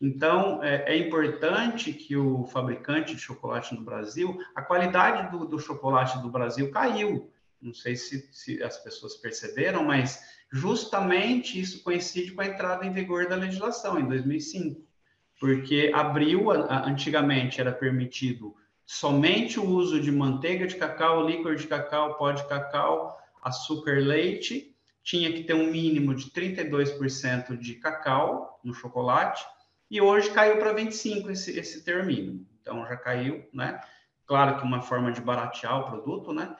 Então, 0.00 0.62
é, 0.62 0.94
é, 0.94 0.96
importante 0.96 1.92
que 1.92 2.16
o 2.16 2.44
fabricante 2.46 3.14
de 3.14 3.20
chocolate 3.20 3.74
no 3.74 3.82
Brasil, 3.82 4.38
a 4.54 4.62
qualidade 4.62 5.30
do, 5.30 5.46
do 5.46 5.58
chocolate 5.58 6.20
do 6.20 6.30
Brasil 6.30 6.70
caiu. 6.70 7.30
Não 7.62 7.72
sei 7.72 7.96
se, 7.96 8.28
se, 8.32 8.62
as 8.62 8.76
pessoas 8.82 9.16
perceberam, 9.16 9.84
mas 9.84 10.20
justamente 10.52 11.58
isso 11.58 11.82
coincide 11.82 12.32
com 12.32 12.42
a 12.42 12.46
entrada 12.46 12.84
em 12.84 12.92
vigor 12.92 13.28
da 13.28 13.36
legislação, 13.36 13.98
em 13.98 14.06
2005. 14.06 14.82
Porque 15.40 15.90
abriu, 15.94 16.50
antigamente 16.50 17.60
era 17.60 17.72
permitido 17.72 18.54
somente 18.86 19.58
o 19.58 19.64
uso 19.64 20.00
de 20.00 20.12
manteiga 20.12 20.66
de 20.66 20.76
cacau, 20.76 21.26
líquor 21.26 21.56
de 21.56 21.66
cacau, 21.66 22.16
pó 22.16 22.32
de 22.32 22.46
cacau, 22.46 23.18
açúcar, 23.42 23.98
leite, 24.00 24.74
tinha 25.02 25.32
que 25.32 25.44
ter 25.44 25.54
um 25.54 25.70
mínimo 25.70 26.14
de 26.14 26.30
32% 26.30 27.58
de 27.58 27.74
cacau 27.74 28.60
no 28.64 28.72
chocolate, 28.72 29.44
e 29.94 30.00
hoje 30.00 30.28
caiu 30.30 30.58
para 30.58 30.72
25 30.72 31.30
esse, 31.30 31.56
esse 31.56 31.84
termínio. 31.84 32.44
Então 32.60 32.84
já 32.84 32.96
caiu, 32.96 33.48
né? 33.54 33.80
Claro 34.26 34.58
que 34.58 34.64
uma 34.64 34.82
forma 34.82 35.12
de 35.12 35.20
baratear 35.20 35.78
o 35.78 35.88
produto, 35.88 36.32
né? 36.32 36.56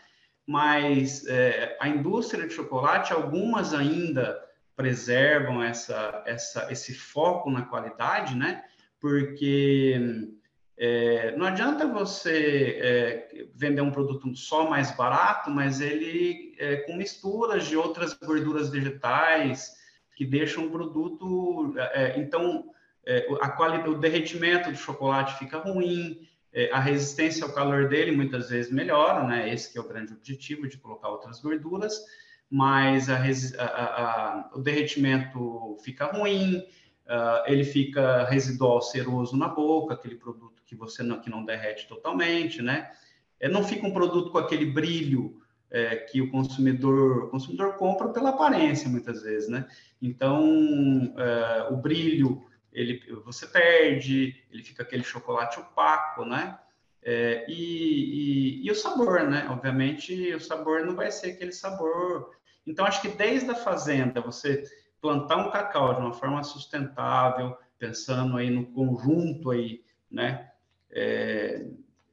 Mas 0.46 1.26
é, 1.26 1.76
a 1.80 1.88
indústria 1.88 2.46
de 2.46 2.54
chocolate, 2.54 3.12
algumas 3.12 3.74
ainda 3.74 4.40
preservam 4.76 5.60
essa, 5.60 6.22
essa, 6.24 6.70
esse 6.70 6.94
foco 6.94 7.50
na 7.50 7.62
qualidade, 7.62 8.36
né? 8.36 8.62
Porque 9.00 10.30
é, 10.76 11.34
não 11.36 11.46
adianta 11.46 11.88
você 11.88 12.78
é, 12.80 13.46
vender 13.52 13.80
um 13.80 13.90
produto 13.90 14.32
só 14.36 14.70
mais 14.70 14.92
barato, 14.92 15.50
mas 15.50 15.80
ele 15.80 16.54
é, 16.56 16.76
com 16.76 16.94
misturas 16.94 17.66
de 17.66 17.76
outras 17.76 18.14
gorduras 18.14 18.70
vegetais 18.70 19.74
que 20.14 20.24
deixam 20.24 20.66
o 20.66 20.70
produto. 20.70 21.74
É, 21.76 22.16
então, 22.20 22.70
é, 23.06 23.26
a 23.40 23.48
qualidade, 23.50 23.88
o 23.88 23.98
derretimento 23.98 24.70
do 24.70 24.76
chocolate 24.76 25.38
fica 25.38 25.58
ruim, 25.58 26.26
é, 26.52 26.70
a 26.70 26.78
resistência 26.78 27.44
ao 27.44 27.52
calor 27.52 27.88
dele 27.88 28.12
muitas 28.12 28.48
vezes 28.48 28.72
melhora, 28.72 29.26
né? 29.26 29.52
Esse 29.52 29.72
que 29.72 29.78
é 29.78 29.80
o 29.80 29.88
grande 29.88 30.12
objetivo 30.12 30.68
de 30.68 30.78
colocar 30.78 31.08
outras 31.08 31.40
gorduras, 31.40 32.00
mas 32.48 33.10
a, 33.10 33.16
a, 33.16 33.64
a, 33.64 34.50
o 34.54 34.60
derretimento 34.60 35.76
fica 35.82 36.06
ruim, 36.06 36.58
uh, 37.06 37.42
ele 37.46 37.64
fica 37.64 38.24
residual 38.24 38.80
ceroso 38.80 39.36
na 39.36 39.48
boca, 39.48 39.94
aquele 39.94 40.14
produto 40.14 40.62
que 40.64 40.76
você 40.76 41.02
não, 41.02 41.20
que 41.20 41.28
não 41.28 41.44
derrete 41.44 41.88
totalmente, 41.88 42.62
né? 42.62 42.92
É, 43.40 43.48
não 43.48 43.64
fica 43.64 43.86
um 43.86 43.92
produto 43.92 44.30
com 44.30 44.38
aquele 44.38 44.66
brilho 44.66 45.40
é, 45.70 45.96
que 45.96 46.22
o 46.22 46.30
consumidor, 46.30 47.24
o 47.24 47.28
consumidor 47.30 47.74
compra 47.74 48.08
pela 48.10 48.30
aparência 48.30 48.88
muitas 48.88 49.22
vezes, 49.22 49.48
né? 49.48 49.66
Então, 50.00 51.12
é, 51.18 51.72
o 51.72 51.76
brilho 51.76 52.46
ele, 52.74 53.00
você 53.24 53.46
perde, 53.46 54.44
ele 54.50 54.62
fica 54.62 54.82
aquele 54.82 55.04
chocolate 55.04 55.60
opaco, 55.60 56.24
né? 56.24 56.58
É, 57.00 57.44
e, 57.48 58.62
e, 58.62 58.66
e, 58.66 58.70
o 58.70 58.74
sabor, 58.74 59.22
né? 59.28 59.46
Obviamente, 59.48 60.34
o 60.34 60.40
sabor 60.40 60.84
não 60.84 60.96
vai 60.96 61.10
ser 61.12 61.32
aquele 61.32 61.52
sabor. 61.52 62.34
Então, 62.66 62.84
acho 62.84 63.00
que 63.00 63.08
desde 63.08 63.50
a 63.50 63.54
fazenda, 63.54 64.20
você 64.20 64.64
plantar 65.00 65.36
um 65.36 65.50
cacau 65.50 65.94
de 65.94 66.00
uma 66.00 66.14
forma 66.14 66.42
sustentável, 66.42 67.56
pensando 67.78 68.36
aí 68.36 68.50
no 68.50 68.66
conjunto 68.66 69.50
aí, 69.50 69.84
né? 70.10 70.50
É, 70.90 71.66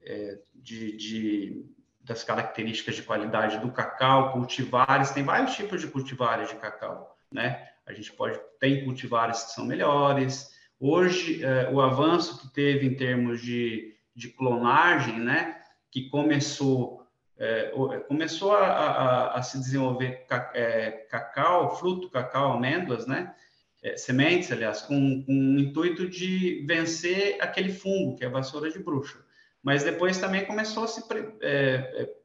é, 0.04 0.40
de, 0.54 0.96
de, 0.98 1.66
das 2.02 2.24
características 2.24 2.96
de 2.96 3.04
qualidade 3.04 3.60
do 3.60 3.72
cacau, 3.72 4.34
cultivares, 4.34 5.12
tem 5.12 5.24
vários 5.24 5.56
tipos 5.56 5.82
de 5.82 5.88
cultivares 5.88 6.50
de 6.50 6.56
cacau, 6.56 7.18
né? 7.32 7.71
A 7.86 7.94
gente 7.94 8.12
pode 8.14 8.40
tem 8.60 8.84
cultivares 8.84 9.44
que 9.44 9.52
são 9.52 9.66
melhores. 9.66 10.52
Hoje, 10.80 11.44
é, 11.44 11.70
o 11.70 11.82
avanço 11.82 12.40
que 12.40 12.54
teve 12.54 12.86
em 12.86 12.96
termos 12.96 13.42
de, 13.42 13.96
de 14.16 14.30
clonagem, 14.30 15.20
né, 15.20 15.62
que 15.90 16.10
começou 16.10 17.02
é, 17.38 17.72
começou 18.08 18.54
a, 18.54 18.68
a, 18.68 19.40
a, 19.40 19.42
se 19.42 19.58
desenvolver 19.58 20.28
é, 20.54 20.92
cacau, 21.10 21.76
fruto, 21.76 22.08
cacau, 22.08 22.54
amêndoas, 22.54 23.08
né, 23.08 23.34
sementes, 23.98 24.52
aliás, 24.52 24.84
com, 24.84 25.24
com 25.26 25.34
o 25.34 25.60
intuito 25.60 26.08
de 26.08 26.64
vencer 26.68 27.38
aquele 27.42 27.74
fungo 27.74 28.16
que 28.16 28.24
é 28.24 28.28
a 28.28 28.32
vassoura 28.32 28.70
de 28.70 28.78
bruxa. 28.78 29.18
Mas 29.64 29.84
depois 29.84 30.20
também 30.20 30.46
começou 30.46 30.84
a 30.84 30.88
se 30.88 31.04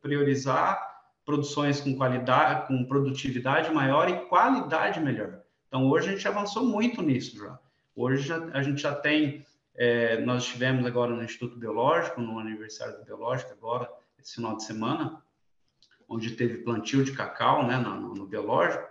priorizar 0.02 0.86
produções 1.24 1.80
com 1.80 1.96
qualidade, 1.96 2.68
com 2.68 2.84
produtividade 2.84 3.72
maior 3.72 4.10
e 4.10 4.26
qualidade 4.26 5.00
melhor. 5.00 5.45
Então, 5.76 5.90
hoje 5.90 6.08
a 6.08 6.12
gente 6.12 6.26
avançou 6.26 6.64
muito 6.64 7.02
nisso 7.02 7.36
já. 7.36 7.58
Hoje 7.94 8.26
já, 8.26 8.42
a 8.54 8.62
gente 8.62 8.80
já 8.80 8.94
tem, 8.94 9.44
é, 9.74 10.18
nós 10.22 10.44
estivemos 10.44 10.86
agora 10.86 11.14
no 11.14 11.22
Instituto 11.22 11.58
Biológico, 11.58 12.18
no 12.18 12.38
aniversário 12.38 12.96
do 12.96 13.04
Biológico, 13.04 13.52
agora, 13.52 13.86
esse 14.18 14.36
final 14.36 14.56
de 14.56 14.64
semana, 14.64 15.22
onde 16.08 16.30
teve 16.30 16.64
plantio 16.64 17.04
de 17.04 17.12
cacau, 17.12 17.66
né, 17.66 17.76
no, 17.76 18.14
no 18.14 18.26
Biológico, 18.26 18.88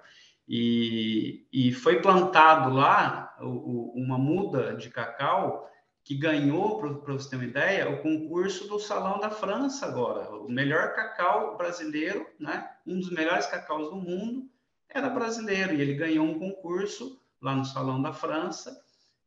e, 0.47 1.47
e 1.51 1.73
foi 1.73 2.03
plantado 2.03 2.71
lá 2.71 3.35
o, 3.41 3.47
o, 3.47 3.93
uma 3.95 4.19
muda 4.19 4.75
de 4.75 4.91
cacau 4.91 5.67
que 6.03 6.13
ganhou, 6.13 6.77
para 6.77 7.13
você 7.13 7.31
ter 7.31 7.37
uma 7.37 7.45
ideia, 7.45 7.89
o 7.89 8.03
concurso 8.03 8.67
do 8.67 8.77
Salão 8.77 9.19
da 9.19 9.31
França 9.31 9.87
agora. 9.87 10.29
O 10.35 10.47
melhor 10.47 10.93
cacau 10.93 11.57
brasileiro, 11.57 12.27
né? 12.39 12.69
um 12.85 12.99
dos 12.99 13.09
melhores 13.09 13.47
cacaus 13.47 13.89
do 13.89 13.95
mundo, 13.95 14.47
era 14.97 15.09
brasileiro. 15.09 15.73
E 15.73 15.81
ele 15.81 15.93
ganhou 15.93 16.25
um 16.25 16.39
concurso 16.39 17.21
lá 17.41 17.55
no 17.55 17.65
Salão 17.65 18.01
da 18.01 18.13
França 18.13 18.81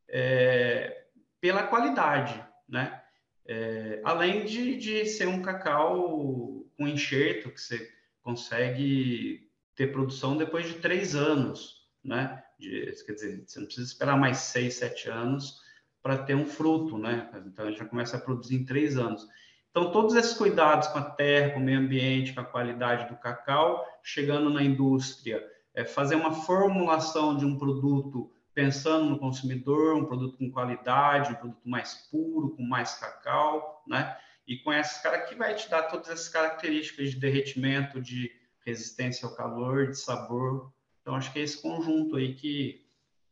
é, 0.09 1.05
pela 1.41 1.65
qualidade, 1.65 2.43
né? 2.69 3.03
É, 3.47 4.01
além 4.05 4.45
de, 4.45 4.77
de 4.77 5.07
ser 5.07 5.27
um 5.27 5.41
cacau 5.41 6.67
com 6.77 6.87
enxerto, 6.87 7.51
que 7.51 7.61
você 7.61 7.91
consegue 8.23 9.49
ter 9.75 9.93
produção 9.93 10.37
depois 10.37 10.67
de 10.67 10.75
três 10.75 11.15
anos, 11.15 11.89
né? 12.05 12.43
De, 12.59 12.93
quer 13.07 13.13
dizer, 13.13 13.45
você 13.47 13.59
não 13.59 13.67
precisa 13.67 13.87
esperar 13.87 14.19
mais 14.19 14.39
seis, 14.39 14.75
sete 14.75 15.09
anos 15.09 15.61
para 16.03 16.19
ter 16.19 16.35
um 16.35 16.47
fruto, 16.47 16.99
né? 16.99 17.31
Então 17.47 17.67
ele 17.67 17.77
já 17.77 17.85
começa 17.85 18.17
a 18.17 18.21
produzir 18.21 18.57
em 18.57 18.65
três 18.65 18.97
anos. 18.97 19.27
Então 19.71 19.93
todos 19.93 20.15
esses 20.15 20.35
cuidados 20.35 20.89
com 20.89 20.99
a 20.99 21.11
terra, 21.11 21.51
com 21.51 21.61
o 21.61 21.63
meio 21.63 21.79
ambiente, 21.79 22.33
com 22.33 22.41
a 22.41 22.45
qualidade 22.45 23.09
do 23.09 23.17
cacau, 23.17 23.87
chegando 24.03 24.51
na 24.51 24.63
indústria, 24.63 25.43
é 25.79 25.85
fazer 25.85 26.17
uma 26.17 26.33
formulação 26.33 27.37
de 27.37 27.47
um 27.47 27.57
produto 27.57 28.33
pensando 28.53 29.09
no 29.09 29.17
consumidor, 29.17 29.95
um 29.95 30.07
produto 30.07 30.37
com 30.37 30.51
qualidade, 30.51 31.31
um 31.31 31.37
produto 31.37 31.69
mais 31.69 31.95
puro, 32.11 32.57
com 32.57 32.65
mais 32.65 32.95
cacau, 32.95 33.85
né? 33.87 34.19
E 34.45 34.57
com 34.59 34.73
essas 34.73 35.01
cara 35.01 35.21
que 35.21 35.37
vai 35.37 35.55
te 35.55 35.71
dar 35.71 35.85
todas 35.85 36.09
essas 36.09 36.29
características 36.29 37.13
de 37.13 37.21
derretimento, 37.21 38.01
de 38.01 38.29
resistência 38.67 39.29
ao 39.29 39.37
calor, 39.37 39.87
de 39.87 39.97
sabor. 39.97 40.73
Então 41.01 41.15
acho 41.15 41.33
que 41.33 41.39
é 41.39 41.43
esse 41.43 41.63
conjunto 41.63 42.17
aí 42.17 42.35
que 42.35 42.85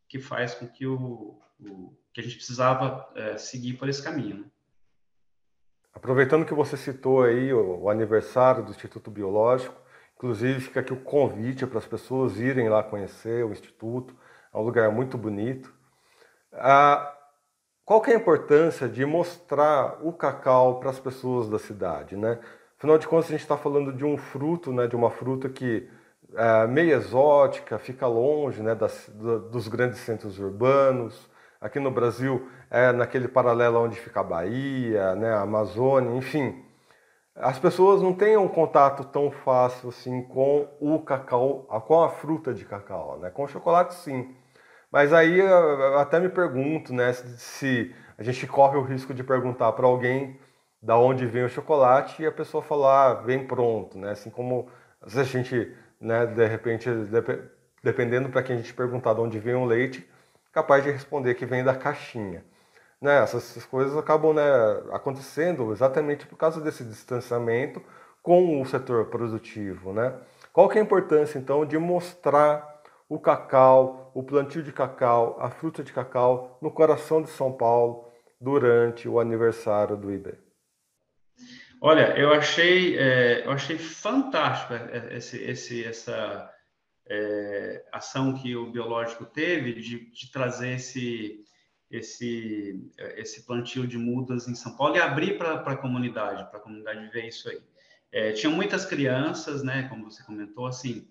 que 0.09 0.21
faz 0.21 0.55
com 0.55 0.69
que 0.69 0.87
o, 0.87 1.41
o 1.59 1.99
que 2.15 2.21
a 2.21 2.23
gente 2.23 2.37
precisava 2.37 3.11
é, 3.17 3.37
seguir 3.37 3.73
por 3.73 3.89
esse 3.89 4.01
caminho. 4.01 4.37
Né? 4.37 4.45
Aproveitando 5.93 6.47
que 6.47 6.55
você 6.55 6.77
citou 6.77 7.25
aí 7.25 7.53
o, 7.53 7.81
o, 7.81 7.91
aniversário 7.91 8.63
do 8.65 8.71
Instituto 8.71 9.11
Biológico, 9.11 9.75
inclusive 10.17 10.61
fica 10.61 10.81
aqui 10.81 10.93
o 10.93 11.01
convite 11.01 11.67
para 11.67 11.79
as 11.79 11.87
pessoas 11.87 12.39
irem 12.39 12.69
lá 12.69 12.83
conhecer 12.83 13.45
o 13.45 13.53
Instituto, 13.53 14.15
é 14.53 14.57
um 14.57 14.63
lugar 14.63 14.91
muito 14.91 15.17
bonito. 15.19 15.73
Ah, 16.53 17.15
qual 17.85 18.01
que 18.01 18.11
é 18.11 18.15
a 18.15 18.19
importância 18.19 18.89
de 18.89 19.05
mostrar 19.05 19.99
o 20.05 20.13
cacau 20.13 20.81
para 20.81 20.91
as 20.91 20.99
pessoas 20.99 21.49
da 21.49 21.59
cidade, 21.59 22.17
né? 22.17 22.41
Afinal 22.79 22.99
de 22.99 23.07
contas, 23.07 23.27
a 23.27 23.33
gente 23.33 23.43
está 23.43 23.57
falando 23.57 23.93
de 23.93 24.05
um 24.05 24.17
fruto, 24.19 24.73
né, 24.73 24.87
de 24.87 24.97
uma 24.97 25.11
fruta 25.11 25.49
que 25.49 25.89
é 26.35 26.67
meio 26.67 26.95
exótica, 26.95 27.79
fica 27.79 28.07
longe 28.07 28.63
né, 28.63 28.75
das, 28.75 29.09
dos 29.51 29.69
grandes 29.69 30.01
centros 30.01 30.39
urbanos, 30.39 31.29
Aqui 31.61 31.81
no 31.81 31.91
Brasil, 31.91 32.49
é 32.71 32.93
naquele 32.93 33.29
paralelo 33.29 33.83
onde 33.83 33.99
fica 33.99 34.21
a 34.21 34.23
Bahia, 34.23 35.15
né, 35.15 35.33
a 35.33 35.41
Amazônia, 35.41 36.15
enfim. 36.17 36.63
As 37.37 37.59
pessoas 37.59 38.03
não 38.03 38.15
têm 38.15 38.37
um 38.37 38.49
contato 38.49 39.05
tão 39.05 39.31
fácil 39.31 39.91
assim 39.91 40.23
com 40.23 40.69
o 40.81 40.99
cacau, 41.01 41.65
com 41.87 42.03
a 42.03 42.09
fruta 42.09 42.55
de 42.55 42.65
cacau, 42.65 43.19
né? 43.19 43.31
Com 43.31 43.45
o 43.45 43.49
chocolate 43.49 43.95
sim. 43.95 44.35
Mas 44.91 45.13
aí 45.13 45.41
eu 45.41 45.99
até 45.99 46.19
me 46.19 46.29
pergunto, 46.31 46.95
né, 46.95 47.13
se 47.13 47.95
a 48.17 48.23
gente 48.23 48.47
corre 48.47 48.79
o 48.79 48.83
risco 48.83 49.13
de 49.13 49.23
perguntar 49.23 49.73
para 49.73 49.87
alguém 49.87 50.39
da 50.81 50.97
onde 50.97 51.27
vem 51.27 51.45
o 51.45 51.49
chocolate 51.49 52.23
e 52.23 52.27
a 52.27 52.33
pessoa 52.33 52.63
falar, 52.63 53.11
ah, 53.11 53.15
vem 53.15 53.47
pronto, 53.47 53.99
né? 53.99 54.13
Assim 54.13 54.31
como 54.31 54.71
se 55.07 55.21
a 55.21 55.25
gente, 55.25 55.75
né, 56.01 56.27
de 56.27 56.47
repente, 56.47 56.89
dependendo 57.83 58.31
para 58.31 58.43
quem 58.43 58.57
a 58.57 58.59
gente 58.59 58.73
perguntar 58.73 59.15
de 59.15 59.21
onde 59.21 59.39
vem 59.39 59.55
o 59.55 59.65
leite, 59.65 60.09
capaz 60.53 60.85
de 60.85 60.91
responder 60.91 61.35
que 61.35 61.45
vem 61.45 61.63
da 61.65 61.75
caixinha. 61.75 62.45
Né? 63.01 63.23
Essas, 63.23 63.65
coisas 63.67 63.97
acabam 63.97 64.33
né, 64.33 64.43
acontecendo 64.93 65.73
exatamente 65.73 66.27
por 66.27 66.37
causa 66.37 66.61
desse 66.61 66.85
distanciamento 66.85 67.83
com 68.23 68.61
o 68.61 68.67
setor 68.67 69.07
produtivo. 69.07 69.93
Né? 69.93 70.15
Qual 70.53 70.69
que 70.69 70.79
é 70.79 70.81
a 70.81 70.85
importância, 70.85 71.39
então, 71.39 71.65
de 71.65 71.79
mostrar 71.79 72.77
o 73.09 73.19
cacau, 73.21 74.11
o 74.15 74.23
plantio 74.23 74.63
de 74.63 74.73
cacau, 74.73 75.37
a 75.41 75.51
fruta 75.51 75.83
de 75.83 75.93
cacau 75.93 76.59
no 76.61 76.71
coração 76.71 77.23
de 77.23 77.31
São 77.31 77.53
Paulo 77.53 78.11
durante 78.41 79.09
o 79.09 79.21
aniversário 79.21 79.97
do 79.97 80.13
IBE? 80.13 80.35
Olha, 81.81 82.19
eu 82.19 82.33
achei, 82.33 82.99
é, 82.99 83.47
eu 83.47 83.53
achei 83.53 83.79
fantástico 83.79 84.73
esse, 85.13 85.37
esse, 85.45 85.85
essa, 85.85 86.51
é, 87.09 87.85
ação 87.93 88.35
que 88.35 88.57
o 88.57 88.71
biológico 88.71 89.25
teve 89.25 89.75
de, 89.75 90.11
de 90.11 90.33
trazer 90.33 90.75
esse, 90.75 91.45
esse, 91.91 92.85
esse 93.17 93.47
plantio 93.47 93.87
de 93.87 93.97
mudas 93.97 94.49
em 94.49 94.55
São 94.55 94.77
Paulo 94.77 94.97
e 94.97 95.01
abrir 95.01 95.39
para 95.39 95.55
a 95.55 95.77
comunidade, 95.77 96.49
para 96.51 96.59
a 96.59 96.63
comunidade 96.63 97.09
ver 97.09 97.29
isso 97.29 97.49
aí. 97.49 97.61
É, 98.13 98.33
tinham 98.33 98.53
muitas 98.53 98.85
crianças, 98.85 99.63
né, 99.63 99.89
como 99.89 100.11
você 100.11 100.23
comentou, 100.23 100.67
assim, 100.67 101.09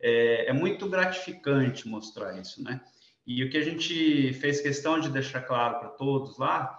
é, 0.00 0.50
é, 0.50 0.52
muito 0.52 0.88
gratificante 0.88 1.88
mostrar 1.88 2.38
isso, 2.38 2.62
né? 2.62 2.80
E 3.26 3.44
o 3.44 3.50
que 3.50 3.58
a 3.58 3.62
gente 3.62 4.32
fez 4.34 4.60
questão 4.60 4.98
de 4.98 5.10
deixar 5.10 5.42
claro 5.42 5.78
para 5.80 5.88
todos 5.90 6.38
lá 6.38 6.78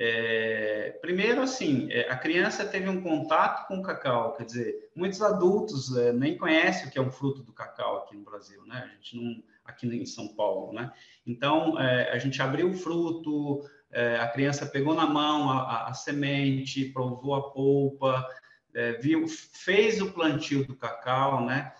é, 0.00 0.96
primeiro, 1.00 1.42
assim, 1.42 1.88
é, 1.90 2.08
a 2.08 2.16
criança 2.16 2.64
teve 2.64 2.88
um 2.88 3.02
contato 3.02 3.66
com 3.66 3.78
o 3.78 3.82
cacau, 3.82 4.32
quer 4.34 4.44
dizer, 4.44 4.90
muitos 4.94 5.20
adultos 5.20 5.96
é, 5.96 6.12
nem 6.12 6.38
conhecem 6.38 6.86
o 6.86 6.90
que 6.92 7.00
é 7.00 7.02
um 7.02 7.10
fruto 7.10 7.42
do 7.42 7.52
cacau 7.52 7.98
aqui 7.98 8.16
no 8.16 8.22
Brasil, 8.22 8.64
né? 8.64 8.88
A 8.88 8.94
gente 8.94 9.16
não, 9.16 9.42
aqui 9.68 9.86
em 9.86 10.06
São 10.06 10.34
Paulo, 10.34 10.72
né? 10.72 10.90
Então, 11.26 11.78
é, 11.78 12.10
a 12.10 12.18
gente 12.18 12.40
abriu 12.42 12.70
o 12.70 12.74
fruto, 12.74 13.60
é, 13.90 14.16
a 14.16 14.28
criança 14.28 14.66
pegou 14.66 14.94
na 14.94 15.06
mão 15.06 15.50
a, 15.50 15.62
a, 15.62 15.88
a 15.88 15.94
semente, 15.94 16.86
provou 16.86 17.34
a 17.34 17.50
polpa, 17.50 18.26
é, 18.74 18.92
viu, 18.94 19.26
fez 19.28 20.00
o 20.00 20.12
plantio 20.12 20.66
do 20.66 20.76
cacau, 20.76 21.44
né? 21.44 21.72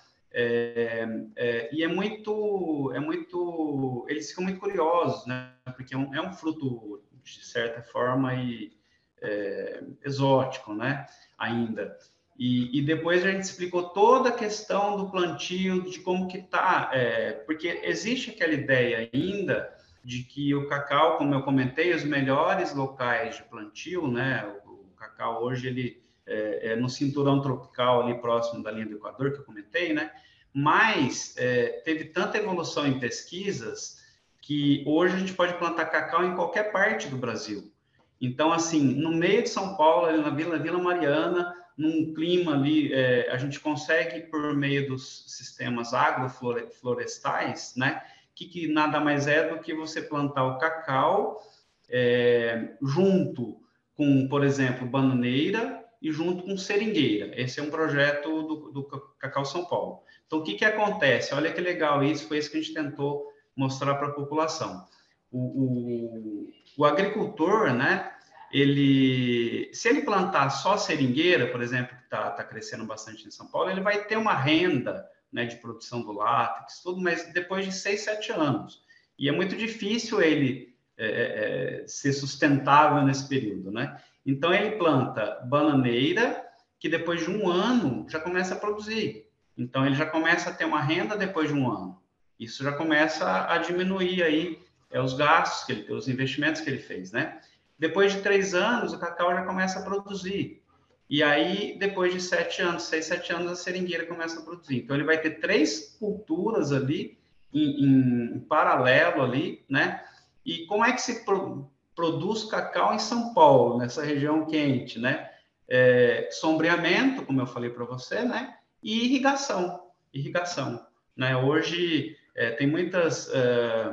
e 1.73 1.83
é 1.83 1.89
muito, 1.89 2.93
é 2.95 3.01
muito, 3.01 4.07
eles 4.09 4.29
ficam 4.29 4.45
muito 4.45 4.61
curiosos, 4.61 5.27
né? 5.27 5.53
Porque 5.75 5.95
é 5.95 5.99
um, 5.99 6.15
é 6.15 6.21
um 6.21 6.33
fruto 6.33 7.03
de 7.25 7.45
certa 7.45 7.83
forma 7.83 8.35
e, 8.35 8.79
é, 9.23 9.83
exótico, 10.05 10.75
né? 10.75 11.07
Ainda. 11.37 11.97
E, 12.39 12.79
e, 12.79 12.83
depois 12.83 13.25
a 13.25 13.33
gente 13.33 13.43
explicou 13.43 13.89
toda 13.89 14.29
a 14.29 14.33
questão 14.33 14.97
do 14.97 15.11
plantio, 15.11 15.83
de 15.83 15.99
como 15.99 16.29
que 16.29 16.41
tá, 16.41 16.89
é, 16.93 17.33
porque 17.33 17.81
existe 17.83 18.31
aquela 18.31 18.53
ideia 18.53 19.11
ainda 19.13 19.77
de 20.05 20.23
que 20.23 20.55
o 20.55 20.69
cacau, 20.69 21.19
como 21.19 21.35
eu 21.35 21.43
comentei, 21.43 21.93
os 21.93 22.05
melhores 22.05 22.73
locais 22.75 23.37
de 23.37 23.43
plantio, 23.43 24.07
né? 24.07 24.47
O, 24.67 24.71
o 24.71 24.95
cacau 24.97 25.43
hoje 25.43 25.67
ele 25.67 26.01
é, 26.25 26.73
é, 26.73 26.77
no 26.77 26.89
cinturão 26.89 27.41
tropical 27.41 28.03
ali 28.03 28.21
próximo 28.21 28.63
da 28.63 28.71
linha 28.71 28.87
do 28.87 28.97
Equador 28.97 29.33
que 29.33 29.39
eu 29.39 29.45
comentei, 29.45 29.93
né? 29.93 30.13
Mas 30.53 31.35
é, 31.37 31.83
teve 31.85 32.05
tanta 32.05 32.39
evolução 32.39 32.87
em 32.87 33.01
pesquisas 33.01 33.99
que 34.41 34.85
hoje 34.87 35.17
a 35.17 35.19
gente 35.19 35.33
pode 35.35 35.55
plantar 35.55 35.87
cacau 35.87 36.25
em 36.25 36.35
qualquer 36.35 36.71
parte 36.71 37.09
do 37.09 37.17
Brasil. 37.17 37.73
Então, 38.21 38.53
assim, 38.53 38.83
no 38.83 39.11
meio 39.11 39.43
de 39.43 39.49
São 39.49 39.77
Paulo, 39.77 40.07
ali 40.07 40.21
na 40.21 40.31
Vila, 40.31 40.59
Vila 40.59 40.79
Mariana, 40.79 41.55
num 41.79 42.13
clima 42.13 42.55
ali, 42.55 42.93
é, 42.93 43.31
a 43.31 43.39
gente 43.39 43.61
consegue, 43.61 44.27
por 44.27 44.55
meio 44.55 44.89
dos 44.89 45.25
sistemas 45.29 45.95
agroflorestais, 45.95 47.75
né, 47.77 48.03
que, 48.35 48.47
que 48.47 48.67
nada 48.67 48.99
mais 49.01 49.29
é 49.29 49.49
do 49.49 49.61
que 49.61 49.73
você 49.73 50.03
plantar 50.03 50.45
o 50.45 50.59
cacau 50.59 51.41
é, 51.89 52.75
junto 52.83 53.61
com, 53.95 54.29
por 54.29 54.45
exemplo, 54.45 54.87
bananeira 54.87 55.85
e 56.01 56.13
junto 56.13 56.45
com 56.45 56.57
seringueira. 56.57 57.33
Esse 57.41 57.61
é 57.61 57.63
um 57.63 57.71
projeto 57.71 58.43
do, 58.43 58.71
do 58.71 58.85
Cacau 59.19 59.45
São 59.45 59.65
Paulo. 59.65 60.03
Então, 60.27 60.39
o 60.41 60.43
que, 60.43 60.55
que 60.55 60.65
acontece? 60.65 61.35
Olha 61.35 61.53
que 61.53 61.61
legal 61.61 62.03
isso, 62.05 62.29
foi 62.29 62.39
isso 62.39 62.51
que 62.51 62.59
a 62.59 62.61
gente 62.61 62.75
tentou 62.75 63.27
mostrar 63.57 63.95
para 63.97 64.09
a 64.09 64.13
população. 64.13 64.87
O, 65.33 65.39
o, 65.39 66.51
o, 66.79 66.85
agricultor, 66.85 67.73
né, 67.73 68.13
ele, 68.53 69.71
se 69.73 69.89
ele 69.89 70.03
plantar 70.03 70.51
só 70.51 70.77
seringueira, 70.77 71.49
por 71.49 71.63
exemplo, 71.63 71.97
que 71.97 72.05
está 72.05 72.31
tá 72.31 72.45
crescendo 72.45 72.85
bastante 72.85 73.27
em 73.27 73.31
São 73.31 73.47
Paulo, 73.47 73.71
ele 73.71 73.81
vai 73.81 74.05
ter 74.05 74.17
uma 74.17 74.35
renda 74.35 75.09
né, 75.33 75.45
de 75.45 75.57
produção 75.57 76.03
do 76.03 76.13
látex, 76.13 76.81
tudo, 76.83 77.01
mas 77.01 77.33
depois 77.33 77.65
de 77.65 77.73
seis, 77.73 78.01
sete 78.01 78.33
anos. 78.33 78.83
E 79.19 79.29
é 79.29 79.33
muito 79.33 79.57
difícil 79.57 80.23
ele 80.23 80.75
é, 80.97 81.07
é, 81.07 81.83
é 81.83 81.87
ser 81.87 82.13
sustentável 82.13 83.03
nesse 83.05 83.29
período, 83.29 83.71
né? 83.71 84.01
Então, 84.25 84.53
ele 84.53 84.77
planta 84.77 85.41
bananeira 85.47 86.45
que 86.79 86.89
depois 86.89 87.25
de 87.25 87.31
um 87.31 87.49
ano 87.49 88.07
já 88.09 88.21
começa 88.21 88.55
a 88.55 88.59
produzir. 88.59 89.29
Então 89.59 89.85
ele 89.85 89.97
já 89.97 90.07
começa 90.07 90.51
a 90.51 90.55
ter 90.55 90.65
uma 90.65 90.81
renda 90.81 91.17
depois 91.17 91.49
de 91.49 91.55
um 91.55 91.71
ano. 91.71 92.01
Isso 92.39 92.63
já 92.63 92.73
começa 92.73 93.53
a 93.53 93.59
diminuir 93.59 94.23
aí 94.23 94.63
é, 94.91 95.01
os 95.01 95.15
gastos, 95.15 95.65
que 95.65 95.73
ele, 95.73 95.93
os 95.93 96.09
investimentos 96.09 96.61
que 96.61 96.71
ele 96.71 96.79
fez, 96.79 97.11
né? 97.11 97.41
Depois 97.79 98.13
de 98.13 98.23
três 98.23 98.55
anos, 98.55 98.93
o 98.93 98.99
cacau 98.99 99.33
já 99.33 99.43
começa 99.43 99.79
a 99.79 99.83
produzir. 99.83 100.63
E 101.09 101.23
aí, 101.23 101.77
depois 101.79 102.13
de 102.13 102.21
sete 102.21 102.61
anos, 102.61 102.83
seis, 102.83 103.07
sete 103.07 103.33
anos, 103.33 103.51
a 103.53 103.57
seringueira 103.57 104.05
começa 104.05 104.41
a 104.41 104.43
produzir. 104.43 104.79
Então, 104.79 104.97
ele 104.97 105.07
vai 105.07 105.19
ter 105.19 105.41
três 105.41 105.97
culturas 105.99 106.73
ali, 106.73 107.19
em, 107.53 108.35
em 108.35 108.41
paralelo 108.41 109.23
ali, 109.23 109.65
né? 109.69 110.05
E 110.45 110.67
como 110.67 110.85
é 110.85 110.93
que 110.93 111.01
se 111.01 111.25
pro, 111.25 111.71
produz 111.95 112.45
cacau 112.45 112.95
em 112.95 112.99
São 112.99 113.33
Paulo, 113.33 113.79
nessa 113.79 114.05
região 114.05 114.47
quente, 114.47 114.99
né? 114.99 115.31
É, 115.69 116.29
sombreamento, 116.31 117.25
como 117.25 117.41
eu 117.41 117.47
falei 117.47 117.71
para 117.71 117.85
você, 117.85 118.23
né? 118.23 118.57
E 118.83 119.05
irrigação, 119.05 119.89
irrigação, 120.13 120.85
né? 121.17 121.37
Hoje 121.37 122.17
é, 122.35 122.51
tem 122.53 122.67
muitas 122.67 123.29
é, 123.33 123.91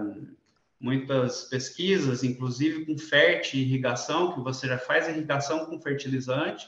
muitas 0.86 1.46
pesquisas, 1.46 2.24
inclusive 2.24 2.86
com 2.86 2.96
fértil 2.96 3.60
irrigação, 3.60 4.34
que 4.34 4.40
você 4.40 4.68
já 4.68 4.78
faz 4.78 5.08
irrigação 5.08 5.66
com 5.66 5.82
fertilizante. 5.82 6.68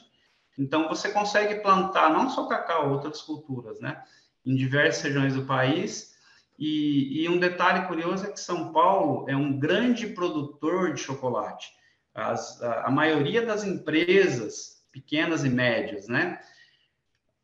Então, 0.58 0.88
você 0.88 1.10
consegue 1.10 1.60
plantar 1.62 2.12
não 2.12 2.28
só 2.28 2.48
cacau, 2.48 2.90
outras 2.90 3.22
culturas, 3.22 3.78
né? 3.78 4.02
Em 4.44 4.56
diversas 4.56 5.04
regiões 5.04 5.34
do 5.34 5.46
país. 5.46 6.16
E, 6.58 7.22
e 7.22 7.28
um 7.28 7.38
detalhe 7.38 7.86
curioso 7.86 8.26
é 8.26 8.32
que 8.32 8.40
São 8.40 8.72
Paulo 8.72 9.24
é 9.30 9.36
um 9.36 9.56
grande 9.56 10.08
produtor 10.08 10.92
de 10.92 11.00
chocolate. 11.00 11.70
As, 12.12 12.60
a, 12.60 12.88
a 12.88 12.90
maioria 12.90 13.46
das 13.46 13.62
empresas, 13.62 14.82
pequenas 14.90 15.44
e 15.44 15.48
médias, 15.48 16.08
né? 16.08 16.40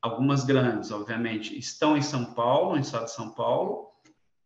Algumas 0.03 0.43
grandes, 0.43 0.91
obviamente, 0.91 1.57
estão 1.57 1.97
em 1.97 2.03
São 2.03 2.35
Paulo, 2.35 2.75
no 2.75 2.81
estado 2.81 3.05
de 3.05 3.13
São 3.13 3.31
Paulo, 3.31 3.94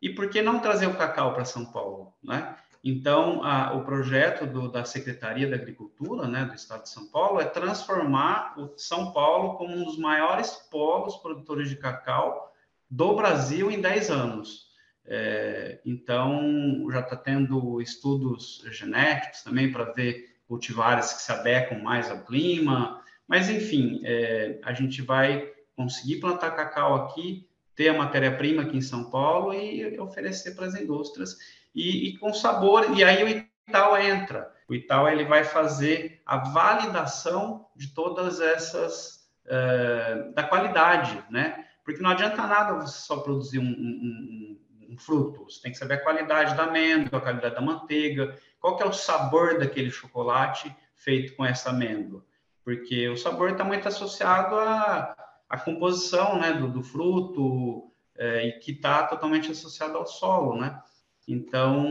e 0.00 0.10
por 0.10 0.28
que 0.28 0.40
não 0.40 0.60
trazer 0.60 0.86
o 0.86 0.96
cacau 0.96 1.34
para 1.34 1.44
São 1.44 1.64
Paulo, 1.64 2.14
né? 2.22 2.56
Então, 2.82 3.42
a, 3.42 3.74
o 3.74 3.84
projeto 3.84 4.46
do, 4.46 4.70
da 4.70 4.84
Secretaria 4.84 5.48
da 5.48 5.56
Agricultura, 5.56 6.28
né, 6.28 6.44
do 6.44 6.54
Estado 6.54 6.84
de 6.84 6.90
São 6.90 7.08
Paulo, 7.08 7.40
é 7.40 7.44
transformar 7.44 8.54
o 8.56 8.72
São 8.76 9.12
Paulo 9.12 9.56
como 9.56 9.74
um 9.74 9.84
dos 9.84 9.98
maiores 9.98 10.52
polos 10.70 11.16
produtores 11.16 11.68
de 11.68 11.76
cacau 11.76 12.52
do 12.88 13.16
Brasil 13.16 13.70
em 13.70 13.80
10 13.80 14.10
anos. 14.10 14.68
É, 15.04 15.80
então, 15.84 16.86
já 16.90 17.00
está 17.00 17.16
tendo 17.16 17.80
estudos 17.80 18.62
genéticos 18.70 19.42
também 19.42 19.72
para 19.72 19.84
ver 19.92 20.36
cultivares 20.46 21.12
que 21.12 21.22
se 21.22 21.32
adequam 21.32 21.80
mais 21.80 22.10
ao 22.10 22.24
clima, 22.24 23.02
mas, 23.26 23.50
enfim, 23.50 24.00
é, 24.04 24.60
a 24.62 24.72
gente 24.72 25.02
vai 25.02 25.50
conseguir 25.74 26.20
plantar 26.20 26.52
cacau 26.52 26.94
aqui 26.94 27.47
ter 27.78 27.90
a 27.90 27.96
matéria-prima 27.96 28.62
aqui 28.62 28.76
em 28.76 28.82
São 28.82 29.08
Paulo 29.08 29.54
e 29.54 29.96
oferecer 30.00 30.56
para 30.56 30.66
as 30.66 30.74
indústrias 30.74 31.38
e, 31.72 32.08
e, 32.08 32.18
com 32.18 32.34
sabor. 32.34 32.98
E 32.98 33.04
aí 33.04 33.22
o 33.22 33.28
Itaú 33.68 33.96
entra. 33.96 34.52
O 34.68 34.74
Itaú 34.74 35.06
ele 35.06 35.24
vai 35.24 35.44
fazer 35.44 36.20
a 36.26 36.38
validação 36.38 37.68
de 37.76 37.94
todas 37.94 38.40
essas 38.40 39.30
uh, 39.46 40.34
da 40.34 40.42
qualidade, 40.42 41.22
né? 41.30 41.66
Porque 41.84 42.02
não 42.02 42.10
adianta 42.10 42.44
nada 42.48 42.74
você 42.74 42.98
só 42.98 43.18
produzir 43.18 43.60
um, 43.60 43.70
um, 43.70 44.60
um, 44.90 44.98
fruto. 44.98 45.44
Você 45.44 45.62
tem 45.62 45.70
que 45.70 45.78
saber 45.78 45.94
a 45.94 46.02
qualidade 46.02 46.56
da 46.56 46.64
amêndoa, 46.64 47.20
a 47.20 47.22
qualidade 47.22 47.54
da 47.54 47.60
manteiga, 47.60 48.36
qual 48.58 48.76
que 48.76 48.82
é 48.82 48.86
o 48.86 48.92
sabor 48.92 49.56
daquele 49.56 49.92
chocolate 49.92 50.74
feito 50.96 51.36
com 51.36 51.44
essa 51.44 51.70
amêndoa. 51.70 52.24
Porque 52.64 53.08
o 53.08 53.16
sabor 53.16 53.50
está 53.50 53.62
muito 53.62 53.86
associado 53.86 54.56
a 54.56 55.27
a 55.48 55.58
composição 55.58 56.38
né, 56.38 56.52
do, 56.52 56.68
do 56.68 56.82
fruto 56.82 57.90
é, 58.16 58.46
e 58.48 58.52
que 58.58 58.72
está 58.72 59.06
totalmente 59.06 59.50
associado 59.50 59.96
ao 59.96 60.06
solo, 60.06 60.60
né? 60.60 60.80
Então, 61.26 61.86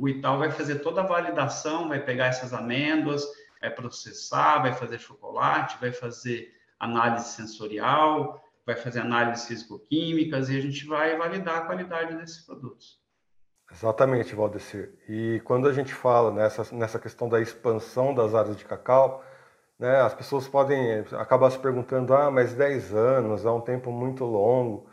o 0.00 0.08
Itaú 0.08 0.38
vai 0.38 0.50
fazer 0.50 0.76
toda 0.76 1.00
a 1.00 1.06
validação, 1.06 1.88
vai 1.88 2.00
pegar 2.00 2.26
essas 2.26 2.52
amêndoas, 2.52 3.26
vai 3.60 3.70
processar, 3.70 4.60
vai 4.60 4.72
fazer 4.72 5.00
chocolate, 5.00 5.78
vai 5.80 5.92
fazer 5.92 6.54
análise 6.78 7.30
sensorial, 7.30 8.40
vai 8.64 8.76
fazer 8.76 9.00
análises 9.00 9.46
físico-químicas 9.46 10.48
e 10.48 10.56
a 10.56 10.60
gente 10.60 10.86
vai 10.86 11.16
validar 11.16 11.56
a 11.56 11.60
qualidade 11.62 12.16
desses 12.16 12.44
produtos. 12.44 13.00
Exatamente, 13.70 14.34
Valdecir. 14.34 14.94
E 15.08 15.40
quando 15.44 15.68
a 15.68 15.72
gente 15.72 15.92
fala 15.92 16.30
nessa, 16.30 16.74
nessa 16.74 16.98
questão 16.98 17.28
da 17.28 17.40
expansão 17.40 18.14
das 18.14 18.34
áreas 18.34 18.56
de 18.56 18.64
cacau, 18.64 19.24
né? 19.78 20.00
As 20.00 20.14
pessoas 20.14 20.48
podem 20.48 21.04
acabar 21.18 21.50
se 21.50 21.58
perguntando, 21.58 22.14
ah, 22.14 22.30
mas 22.30 22.54
10 22.54 22.94
anos 22.94 23.44
é 23.44 23.50
um 23.50 23.60
tempo 23.60 23.90
muito 23.92 24.24
longo. 24.24 24.88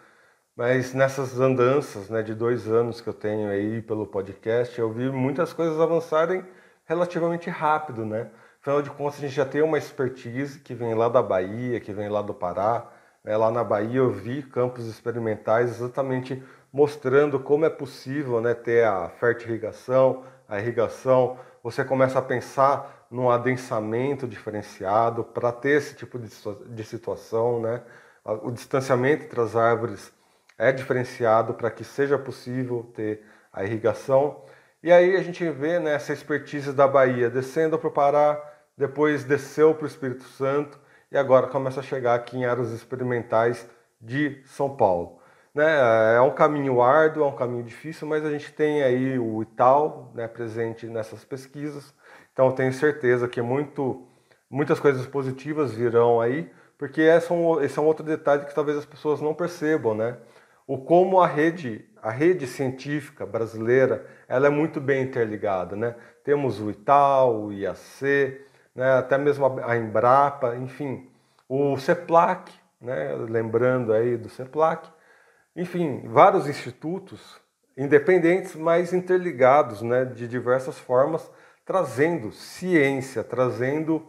Mas 0.55 0.93
nessas 0.93 1.39
andanças 1.39 2.09
né, 2.09 2.21
de 2.23 2.33
dois 2.33 2.67
anos 2.67 3.01
que 3.01 3.09
eu 3.09 3.13
tenho 3.13 3.49
aí 3.49 3.81
pelo 3.81 4.07
podcast, 4.07 4.79
eu 4.79 4.91
vi 4.91 5.09
muitas 5.11 5.51
coisas 5.51 5.79
avançarem 5.81 6.45
relativamente 6.85 7.49
rápido, 7.49 8.05
né? 8.05 8.29
Afinal 8.61 8.81
de 8.81 8.89
contas, 8.89 9.19
a 9.19 9.21
gente 9.21 9.35
já 9.35 9.45
tem 9.45 9.61
uma 9.61 9.77
expertise 9.77 10.59
que 10.59 10.73
vem 10.73 10.95
lá 10.95 11.09
da 11.09 11.21
Bahia, 11.21 11.79
que 11.79 11.93
vem 11.93 12.09
lá 12.09 12.21
do 12.21 12.33
Pará. 12.33 12.89
Né? 13.23 13.35
Lá 13.37 13.51
na 13.51 13.63
Bahia 13.63 13.97
eu 13.99 14.09
vi 14.09 14.41
campos 14.43 14.87
experimentais 14.87 15.69
exatamente 15.71 16.41
mostrando 16.71 17.39
como 17.39 17.65
é 17.65 17.69
possível 17.69 18.41
né, 18.41 18.53
ter 18.53 18.85
a 18.85 19.09
fertirrigação, 19.09 20.23
a 20.47 20.59
irrigação. 20.59 21.37
Você 21.63 21.83
começa 21.83 22.19
a 22.19 22.21
pensar 22.21 22.94
num 23.15 23.29
adensamento 23.29 24.27
diferenciado 24.27 25.23
para 25.23 25.49
ter 25.49 25.77
esse 25.77 25.95
tipo 25.95 26.19
de, 26.19 26.29
de 26.67 26.83
situação, 26.83 27.61
né? 27.61 27.81
O 28.25 28.51
distanciamento 28.51 29.23
entre 29.23 29.39
as 29.39 29.55
árvores 29.55 30.11
é 30.57 30.71
diferenciado 30.71 31.53
para 31.53 31.71
que 31.71 31.85
seja 31.85 32.17
possível 32.17 32.91
ter 32.93 33.23
a 33.53 33.63
irrigação. 33.63 34.43
E 34.83 34.91
aí 34.91 35.15
a 35.15 35.23
gente 35.23 35.49
vê 35.49 35.79
né, 35.79 35.93
essa 35.93 36.11
expertise 36.11 36.73
da 36.73 36.87
Bahia 36.87 37.29
descendo 37.29 37.79
para 37.79 37.87
o 37.87 37.91
Pará, 37.91 38.41
depois 38.77 39.23
desceu 39.23 39.73
para 39.73 39.85
o 39.85 39.87
Espírito 39.87 40.23
Santo 40.23 40.77
e 41.09 41.17
agora 41.17 41.47
começa 41.47 41.79
a 41.79 41.83
chegar 41.83 42.15
aqui 42.15 42.35
em 42.37 42.45
áreas 42.45 42.71
experimentais 42.71 43.65
de 44.01 44.41
São 44.45 44.75
Paulo. 44.75 45.21
Né? 45.53 45.65
É 46.17 46.19
um 46.19 46.31
caminho 46.31 46.81
árduo, 46.81 47.23
é 47.23 47.27
um 47.27 47.35
caminho 47.35 47.63
difícil, 47.63 48.07
mas 48.07 48.25
a 48.25 48.31
gente 48.31 48.51
tem 48.51 48.83
aí 48.83 49.17
o 49.17 49.41
Itaú 49.41 50.11
né, 50.13 50.27
presente 50.27 50.85
nessas 50.87 51.23
pesquisas 51.23 51.93
então, 52.35 52.51
tenho 52.51 52.73
certeza 52.73 53.29
que 53.29 53.41
muito, 53.41 54.05
muitas 54.49 54.77
coisas 54.77 55.07
positivas 55.07 55.71
virão 55.71 56.19
aí, 56.19 56.51
porque 56.77 56.99
esse 56.99 57.31
é, 57.31 57.33
um, 57.33 57.61
esse 57.61 57.79
é 57.79 57.81
um 57.81 57.85
outro 57.85 58.05
detalhe 58.05 58.43
que 58.43 58.53
talvez 58.53 58.77
as 58.77 58.85
pessoas 58.85 59.21
não 59.21 59.33
percebam, 59.33 59.95
né? 59.95 60.17
O 60.67 60.77
como 60.77 61.21
a 61.21 61.27
rede, 61.27 61.85
a 62.03 62.11
rede 62.11 62.45
científica 62.45 63.25
brasileira, 63.25 64.05
ela 64.27 64.47
é 64.47 64.49
muito 64.49 64.81
bem 64.81 65.01
interligada, 65.01 65.77
né? 65.77 65.95
Temos 66.25 66.59
o 66.59 66.69
Itaú, 66.69 67.45
o 67.45 67.53
IAC, 67.53 68.41
né? 68.75 68.97
até 68.97 69.17
mesmo 69.17 69.57
a 69.63 69.77
Embrapa, 69.77 70.57
enfim, 70.57 71.09
o 71.47 71.77
CEPLAC, 71.77 72.51
né? 72.81 73.15
lembrando 73.29 73.93
aí 73.93 74.17
do 74.17 74.27
CEPLAC, 74.27 74.89
enfim, 75.55 76.03
vários 76.05 76.49
institutos 76.49 77.39
independentes, 77.77 78.55
mas 78.55 78.91
interligados, 78.91 79.81
né? 79.81 80.03
de 80.03 80.27
diversas 80.27 80.77
formas, 80.77 81.31
trazendo 81.65 82.31
ciência, 82.31 83.23
trazendo 83.23 84.05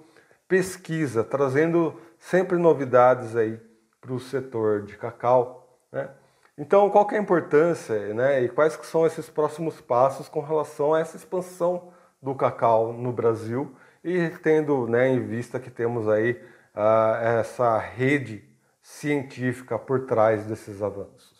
pesquisa, 0.46 1.24
trazendo 1.24 1.98
sempre 2.18 2.58
novidades 2.58 3.34
aí 3.34 3.58
para 4.00 4.12
o 4.12 4.20
setor 4.20 4.82
de 4.82 4.96
cacau. 4.96 5.80
Né? 5.90 6.08
Então, 6.58 6.88
qual 6.90 7.08
é 7.10 7.16
a 7.16 7.20
importância 7.20 8.14
né, 8.14 8.42
e 8.42 8.48
quais 8.48 8.76
que 8.76 8.86
são 8.86 9.06
esses 9.06 9.28
próximos 9.28 9.80
passos 9.80 10.28
com 10.28 10.40
relação 10.40 10.94
a 10.94 11.00
essa 11.00 11.16
expansão 11.16 11.92
do 12.22 12.34
cacau 12.34 12.92
no 12.92 13.12
Brasil 13.12 13.74
e 14.04 14.30
tendo 14.42 14.86
né, 14.86 15.08
em 15.08 15.20
vista 15.26 15.58
que 15.58 15.70
temos 15.70 16.08
aí 16.08 16.32
uh, 16.74 17.16
essa 17.40 17.78
rede 17.78 18.44
científica 18.80 19.78
por 19.78 20.06
trás 20.06 20.46
desses 20.46 20.82
avanços? 20.82 21.35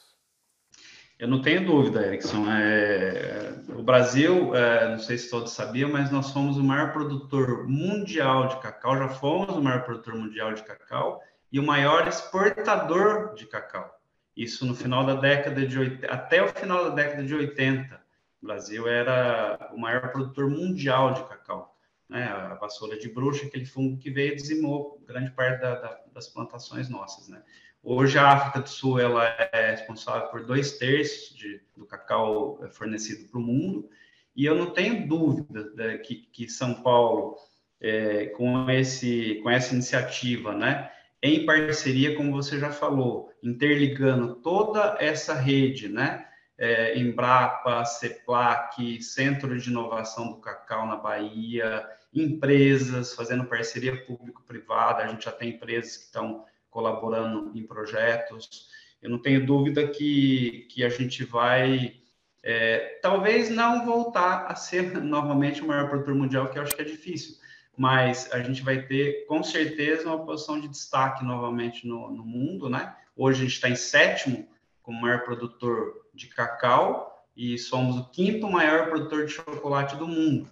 Eu 1.19 1.29
não 1.29 1.41
tenho 1.41 1.65
dúvida, 1.65 2.07
Erickson. 2.07 2.45
É, 2.51 3.55
o 3.71 3.83
Brasil, 3.83 4.55
é, 4.55 4.91
não 4.91 4.99
sei 4.99 5.17
se 5.17 5.31
todos 5.31 5.53
sabiam, 5.53 5.91
mas 5.91 6.11
nós 6.11 6.27
somos 6.27 6.59
o 6.59 6.65
maior 6.65 6.93
produtor 6.93 7.67
mundial 7.67 8.49
de 8.49 8.61
cacau, 8.61 8.99
já 8.99 9.09
fomos 9.09 9.57
o 9.57 9.63
maior 9.63 9.83
produtor 9.83 10.15
mundial 10.15 10.53
de 10.53 10.63
cacau 10.63 11.23
e 11.51 11.59
o 11.59 11.63
maior 11.63 12.07
exportador 12.07 13.35
de 13.35 13.47
cacau. 13.47 13.99
Isso 14.37 14.67
no 14.67 14.75
final 14.75 15.07
da 15.07 15.15
década 15.15 15.67
de 15.67 15.79
80, 15.79 16.07
até 16.13 16.43
o 16.43 16.49
final 16.49 16.85
da 16.85 16.91
década 16.91 17.25
de 17.25 17.35
80. 17.35 17.99
O 18.43 18.47
Brasil 18.47 18.87
era 18.87 19.71
o 19.73 19.79
maior 19.79 20.13
produtor 20.13 20.51
mundial 20.51 21.15
de 21.15 21.25
cacau. 21.25 21.75
Né? 22.09 22.25
A 22.25 22.55
vassoura 22.57 22.99
de 22.99 23.09
bruxa, 23.09 23.47
aquele 23.47 23.65
fungo 23.65 23.97
que 23.97 24.11
veio 24.11 24.35
e 24.35 24.37
dizimou 24.37 25.03
grande 25.07 25.31
parte 25.31 25.63
da, 25.63 25.77
da, 25.77 26.01
das 26.13 26.29
plantações 26.29 26.91
nossas. 26.91 27.29
Né? 27.29 27.43
Hoje 27.89 28.19
a 28.19 28.33
África 28.33 28.59
do 28.63 28.69
Sul 28.69 28.99
ela 28.99 29.25
é 29.53 29.71
responsável 29.71 30.27
por 30.29 30.45
dois 30.45 30.73
terços 30.73 31.37
de, 31.37 31.61
do 31.77 31.87
cacau 31.87 32.59
fornecido 32.73 33.31
para 33.31 33.39
o 33.39 33.41
mundo 33.41 33.89
e 34.35 34.45
eu 34.45 34.57
não 34.57 34.71
tenho 34.71 35.07
dúvida 35.07 35.71
né, 35.73 35.97
que, 35.99 36.17
que, 36.33 36.49
São 36.49 36.83
Paulo 36.83 37.37
é, 37.81 38.27
com 38.27 38.69
esse 38.69 39.39
com 39.41 39.49
essa 39.49 39.73
iniciativa, 39.73 40.53
né, 40.53 40.91
em 41.23 41.47
parceria, 41.47 42.17
como 42.17 42.33
você 42.33 42.59
já 42.59 42.73
falou, 42.73 43.33
interligando 43.41 44.35
toda 44.35 44.97
essa 44.99 45.35
rede, 45.35 45.89
né? 45.89 46.27
É, 46.59 46.99
Embrapa, 46.99 47.85
CEPLAC, 47.85 49.01
Centro 49.01 49.57
de 49.57 49.71
Inovação 49.71 50.33
do 50.33 50.41
Cacau 50.41 50.89
na 50.89 50.97
Bahia, 50.97 51.87
empresas 52.13 53.15
fazendo 53.15 53.45
parceria 53.45 54.05
público-privada, 54.05 55.05
a 55.05 55.07
gente 55.07 55.27
já 55.27 55.33
tem 55.33 55.51
empresas 55.51 55.97
que 55.97 56.05
estão 56.07 56.45
colaborando 56.77 57.53
em 57.55 57.67
projetos. 57.67 58.69
Eu 59.01 59.09
não 59.09 59.19
tenho 59.19 59.47
dúvida 59.47 59.89
que, 59.89 60.69
que 60.71 60.85
a 60.85 60.91
gente 60.91 61.25
vai, 61.25 61.95
é, 62.43 62.99
talvez 63.01 63.49
não 63.49 63.87
voltar 63.87 64.45
a 64.47 64.55
ser 64.55 64.93
novamente 65.01 65.63
o 65.63 65.67
maior 65.67 65.89
produtor 65.89 66.15
mundial, 66.15 66.51
que 66.51 66.59
eu 66.59 66.63
acho 66.63 66.77
que 66.77 66.83
é 66.83 66.85
difícil, 66.85 67.37
mas 67.75 68.31
a 68.31 68.41
gente 68.41 68.63
vai 68.63 68.83
ter 68.83 69.25
com 69.25 69.43
certeza 69.43 70.07
uma 70.07 70.23
posição 70.27 70.61
de 70.61 70.69
destaque 70.69 71.25
novamente 71.25 71.89
no, 71.89 72.11
no 72.11 72.23
mundo, 72.23 72.69
né? 72.69 72.95
Hoje 73.17 73.41
a 73.41 73.45
gente 73.45 73.55
está 73.55 73.71
em 73.71 73.75
sétimo 73.75 74.47
como 74.83 75.01
maior 75.01 75.25
produtor 75.25 75.95
de 76.13 76.29
cacau 76.29 77.27
e 77.35 77.57
somos 77.57 77.97
o 77.97 78.11
quinto 78.11 78.51
maior 78.51 78.91
produtor 78.91 79.25
de 79.25 79.33
chocolate 79.33 79.97
do 79.97 80.07
mundo. 80.07 80.51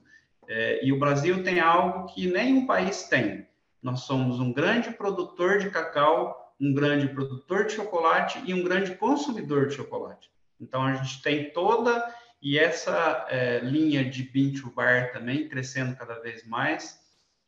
É, 0.49 0.83
e 0.83 0.91
o 0.91 0.99
Brasil 0.99 1.45
tem 1.45 1.61
algo 1.61 2.07
que 2.07 2.27
nenhum 2.27 2.65
país 2.65 3.03
tem. 3.09 3.47
Nós 3.85 4.01
somos 4.01 4.41
um 4.41 4.53
grande 4.53 4.91
produtor 4.91 5.59
de 5.59 5.71
cacau, 5.71 6.53
um 6.61 6.75
grande 6.75 7.07
produtor 7.07 7.67
de 7.67 7.75
chocolate 7.75 8.43
e 8.45 8.53
um 8.53 8.65
grande 8.65 8.97
consumidor 8.97 9.69
de 9.69 9.75
chocolate. 9.75 10.29
Então 10.61 10.83
a 10.83 10.95
gente 10.95 11.23
tem 11.23 11.53
toda 11.53 12.13
e 12.43 12.59
essa 12.59 13.27
é, 13.29 13.61
linha 13.61 14.05
de 14.05 14.25
bean 14.25 14.53
to 14.53 14.73
bar 14.73 15.13
também 15.13 15.49
crescendo 15.49 15.95
cada 15.95 16.19
vez 16.19 16.45
mais 16.45 17.05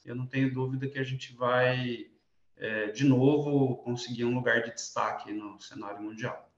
eu 0.06 0.14
não 0.14 0.24
tenho 0.24 0.54
dúvida 0.54 0.86
que 0.86 0.98
a 1.00 1.02
gente 1.02 1.36
vai, 1.36 2.06
é, 2.56 2.86
de 2.92 3.04
novo, 3.04 3.76
conseguir 3.78 4.24
um 4.24 4.34
lugar 4.34 4.62
de 4.62 4.72
destaque 4.72 5.32
no 5.32 5.58
cenário 5.60 6.00
mundial. 6.00 6.48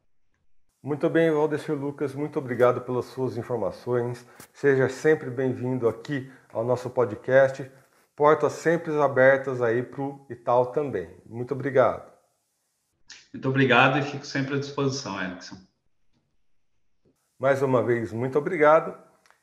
Muito 0.83 1.09
bem, 1.09 1.31
Valdecir 1.31 1.75
Lucas, 1.75 2.15
muito 2.15 2.39
obrigado 2.39 2.83
pelas 2.83 3.07
suas 3.07 3.39
informações. 3.39 4.25
Seja 4.53 4.89
sempre 4.89 5.31
bem-vindo 5.31 5.89
aqui 5.89 6.31
ao 6.53 6.63
nosso 6.63 6.91
podcast. 6.91 7.69
Portas 8.19 8.55
sempre 8.55 9.01
abertas 9.01 9.63
aí 9.63 9.81
para 9.81 10.03
o 10.03 10.27
Itaú 10.29 10.67
também. 10.67 11.09
Muito 11.25 11.55
obrigado. 11.55 12.11
Muito 13.33 13.49
obrigado 13.49 13.97
e 13.97 14.03
fico 14.03 14.27
sempre 14.27 14.57
à 14.57 14.59
disposição, 14.59 15.23
Erickson. 15.23 15.57
Mais 17.39 17.63
uma 17.63 17.81
vez, 17.81 18.13
muito 18.13 18.37
obrigado. 18.37 18.93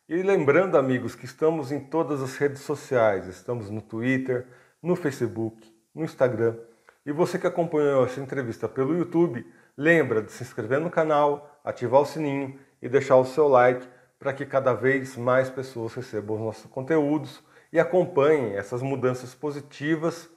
E 0.09 0.21
lembrando, 0.21 0.77
amigos, 0.77 1.15
que 1.15 1.23
estamos 1.23 1.71
em 1.71 1.79
todas 1.79 2.21
as 2.21 2.35
redes 2.35 2.63
sociais, 2.63 3.27
estamos 3.27 3.69
no 3.69 3.81
Twitter, 3.81 4.45
no 4.83 4.97
Facebook, 4.97 5.73
no 5.95 6.03
Instagram. 6.03 6.57
E 7.05 7.13
você 7.13 7.39
que 7.39 7.47
acompanhou 7.47 8.03
essa 8.03 8.19
entrevista 8.19 8.67
pelo 8.67 8.97
YouTube, 8.97 9.49
lembra 9.77 10.21
de 10.21 10.33
se 10.33 10.43
inscrever 10.43 10.81
no 10.81 10.89
canal, 10.89 11.61
ativar 11.63 12.01
o 12.01 12.05
sininho 12.05 12.59
e 12.81 12.89
deixar 12.89 13.15
o 13.15 13.23
seu 13.23 13.47
like 13.47 13.87
para 14.19 14.33
que 14.33 14.45
cada 14.45 14.73
vez 14.73 15.15
mais 15.15 15.49
pessoas 15.49 15.93
recebam 15.93 16.35
os 16.35 16.41
nossos 16.41 16.69
conteúdos 16.69 17.41
e 17.75 17.79
acompanhem 17.79 18.55
essas 18.55 18.81
mudanças 18.81 19.35
positivas, 19.35 20.29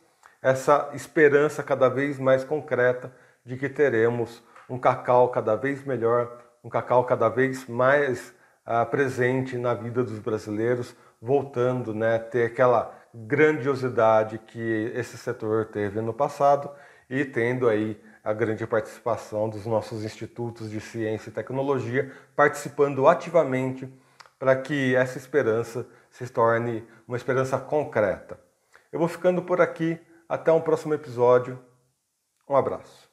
essa 0.42 0.90
esperança 0.92 1.62
cada 1.62 1.88
vez 1.88 2.18
mais 2.18 2.42
concreta 2.42 3.12
de 3.44 3.56
que 3.56 3.68
teremos 3.68 4.42
um 4.68 4.76
cacau 4.76 5.28
cada 5.28 5.54
vez 5.54 5.84
melhor, 5.84 6.36
um 6.64 6.68
cacau 6.68 7.04
cada 7.04 7.28
vez 7.28 7.68
mais 7.68 8.34
uh, 8.66 8.84
presente 8.90 9.56
na 9.56 9.72
vida 9.72 10.02
dos 10.02 10.18
brasileiros, 10.18 10.96
voltando 11.22 11.94
né, 11.94 12.16
a 12.16 12.18
ter 12.18 12.46
aquela 12.46 12.92
grandiosidade 13.14 14.38
que 14.38 14.90
esse 14.92 15.16
setor 15.16 15.66
teve 15.66 16.00
no 16.00 16.12
passado 16.12 16.68
e 17.08 17.24
tendo 17.24 17.68
aí 17.68 18.02
a 18.24 18.32
grande 18.32 18.66
participação 18.66 19.48
dos 19.48 19.64
nossos 19.64 20.04
institutos 20.04 20.68
de 20.68 20.80
ciência 20.80 21.30
e 21.30 21.32
tecnologia 21.32 22.10
participando 22.34 23.06
ativamente 23.06 23.88
para 24.38 24.56
que 24.56 24.94
essa 24.94 25.18
esperança 25.18 25.86
se 26.10 26.26
torne 26.28 26.86
uma 27.06 27.16
esperança 27.16 27.58
concreta. 27.58 28.38
Eu 28.92 28.98
vou 28.98 29.08
ficando 29.08 29.42
por 29.42 29.60
aqui. 29.60 29.98
Até 30.28 30.52
um 30.52 30.60
próximo 30.60 30.92
episódio. 30.92 31.58
Um 32.48 32.54
abraço. 32.54 33.07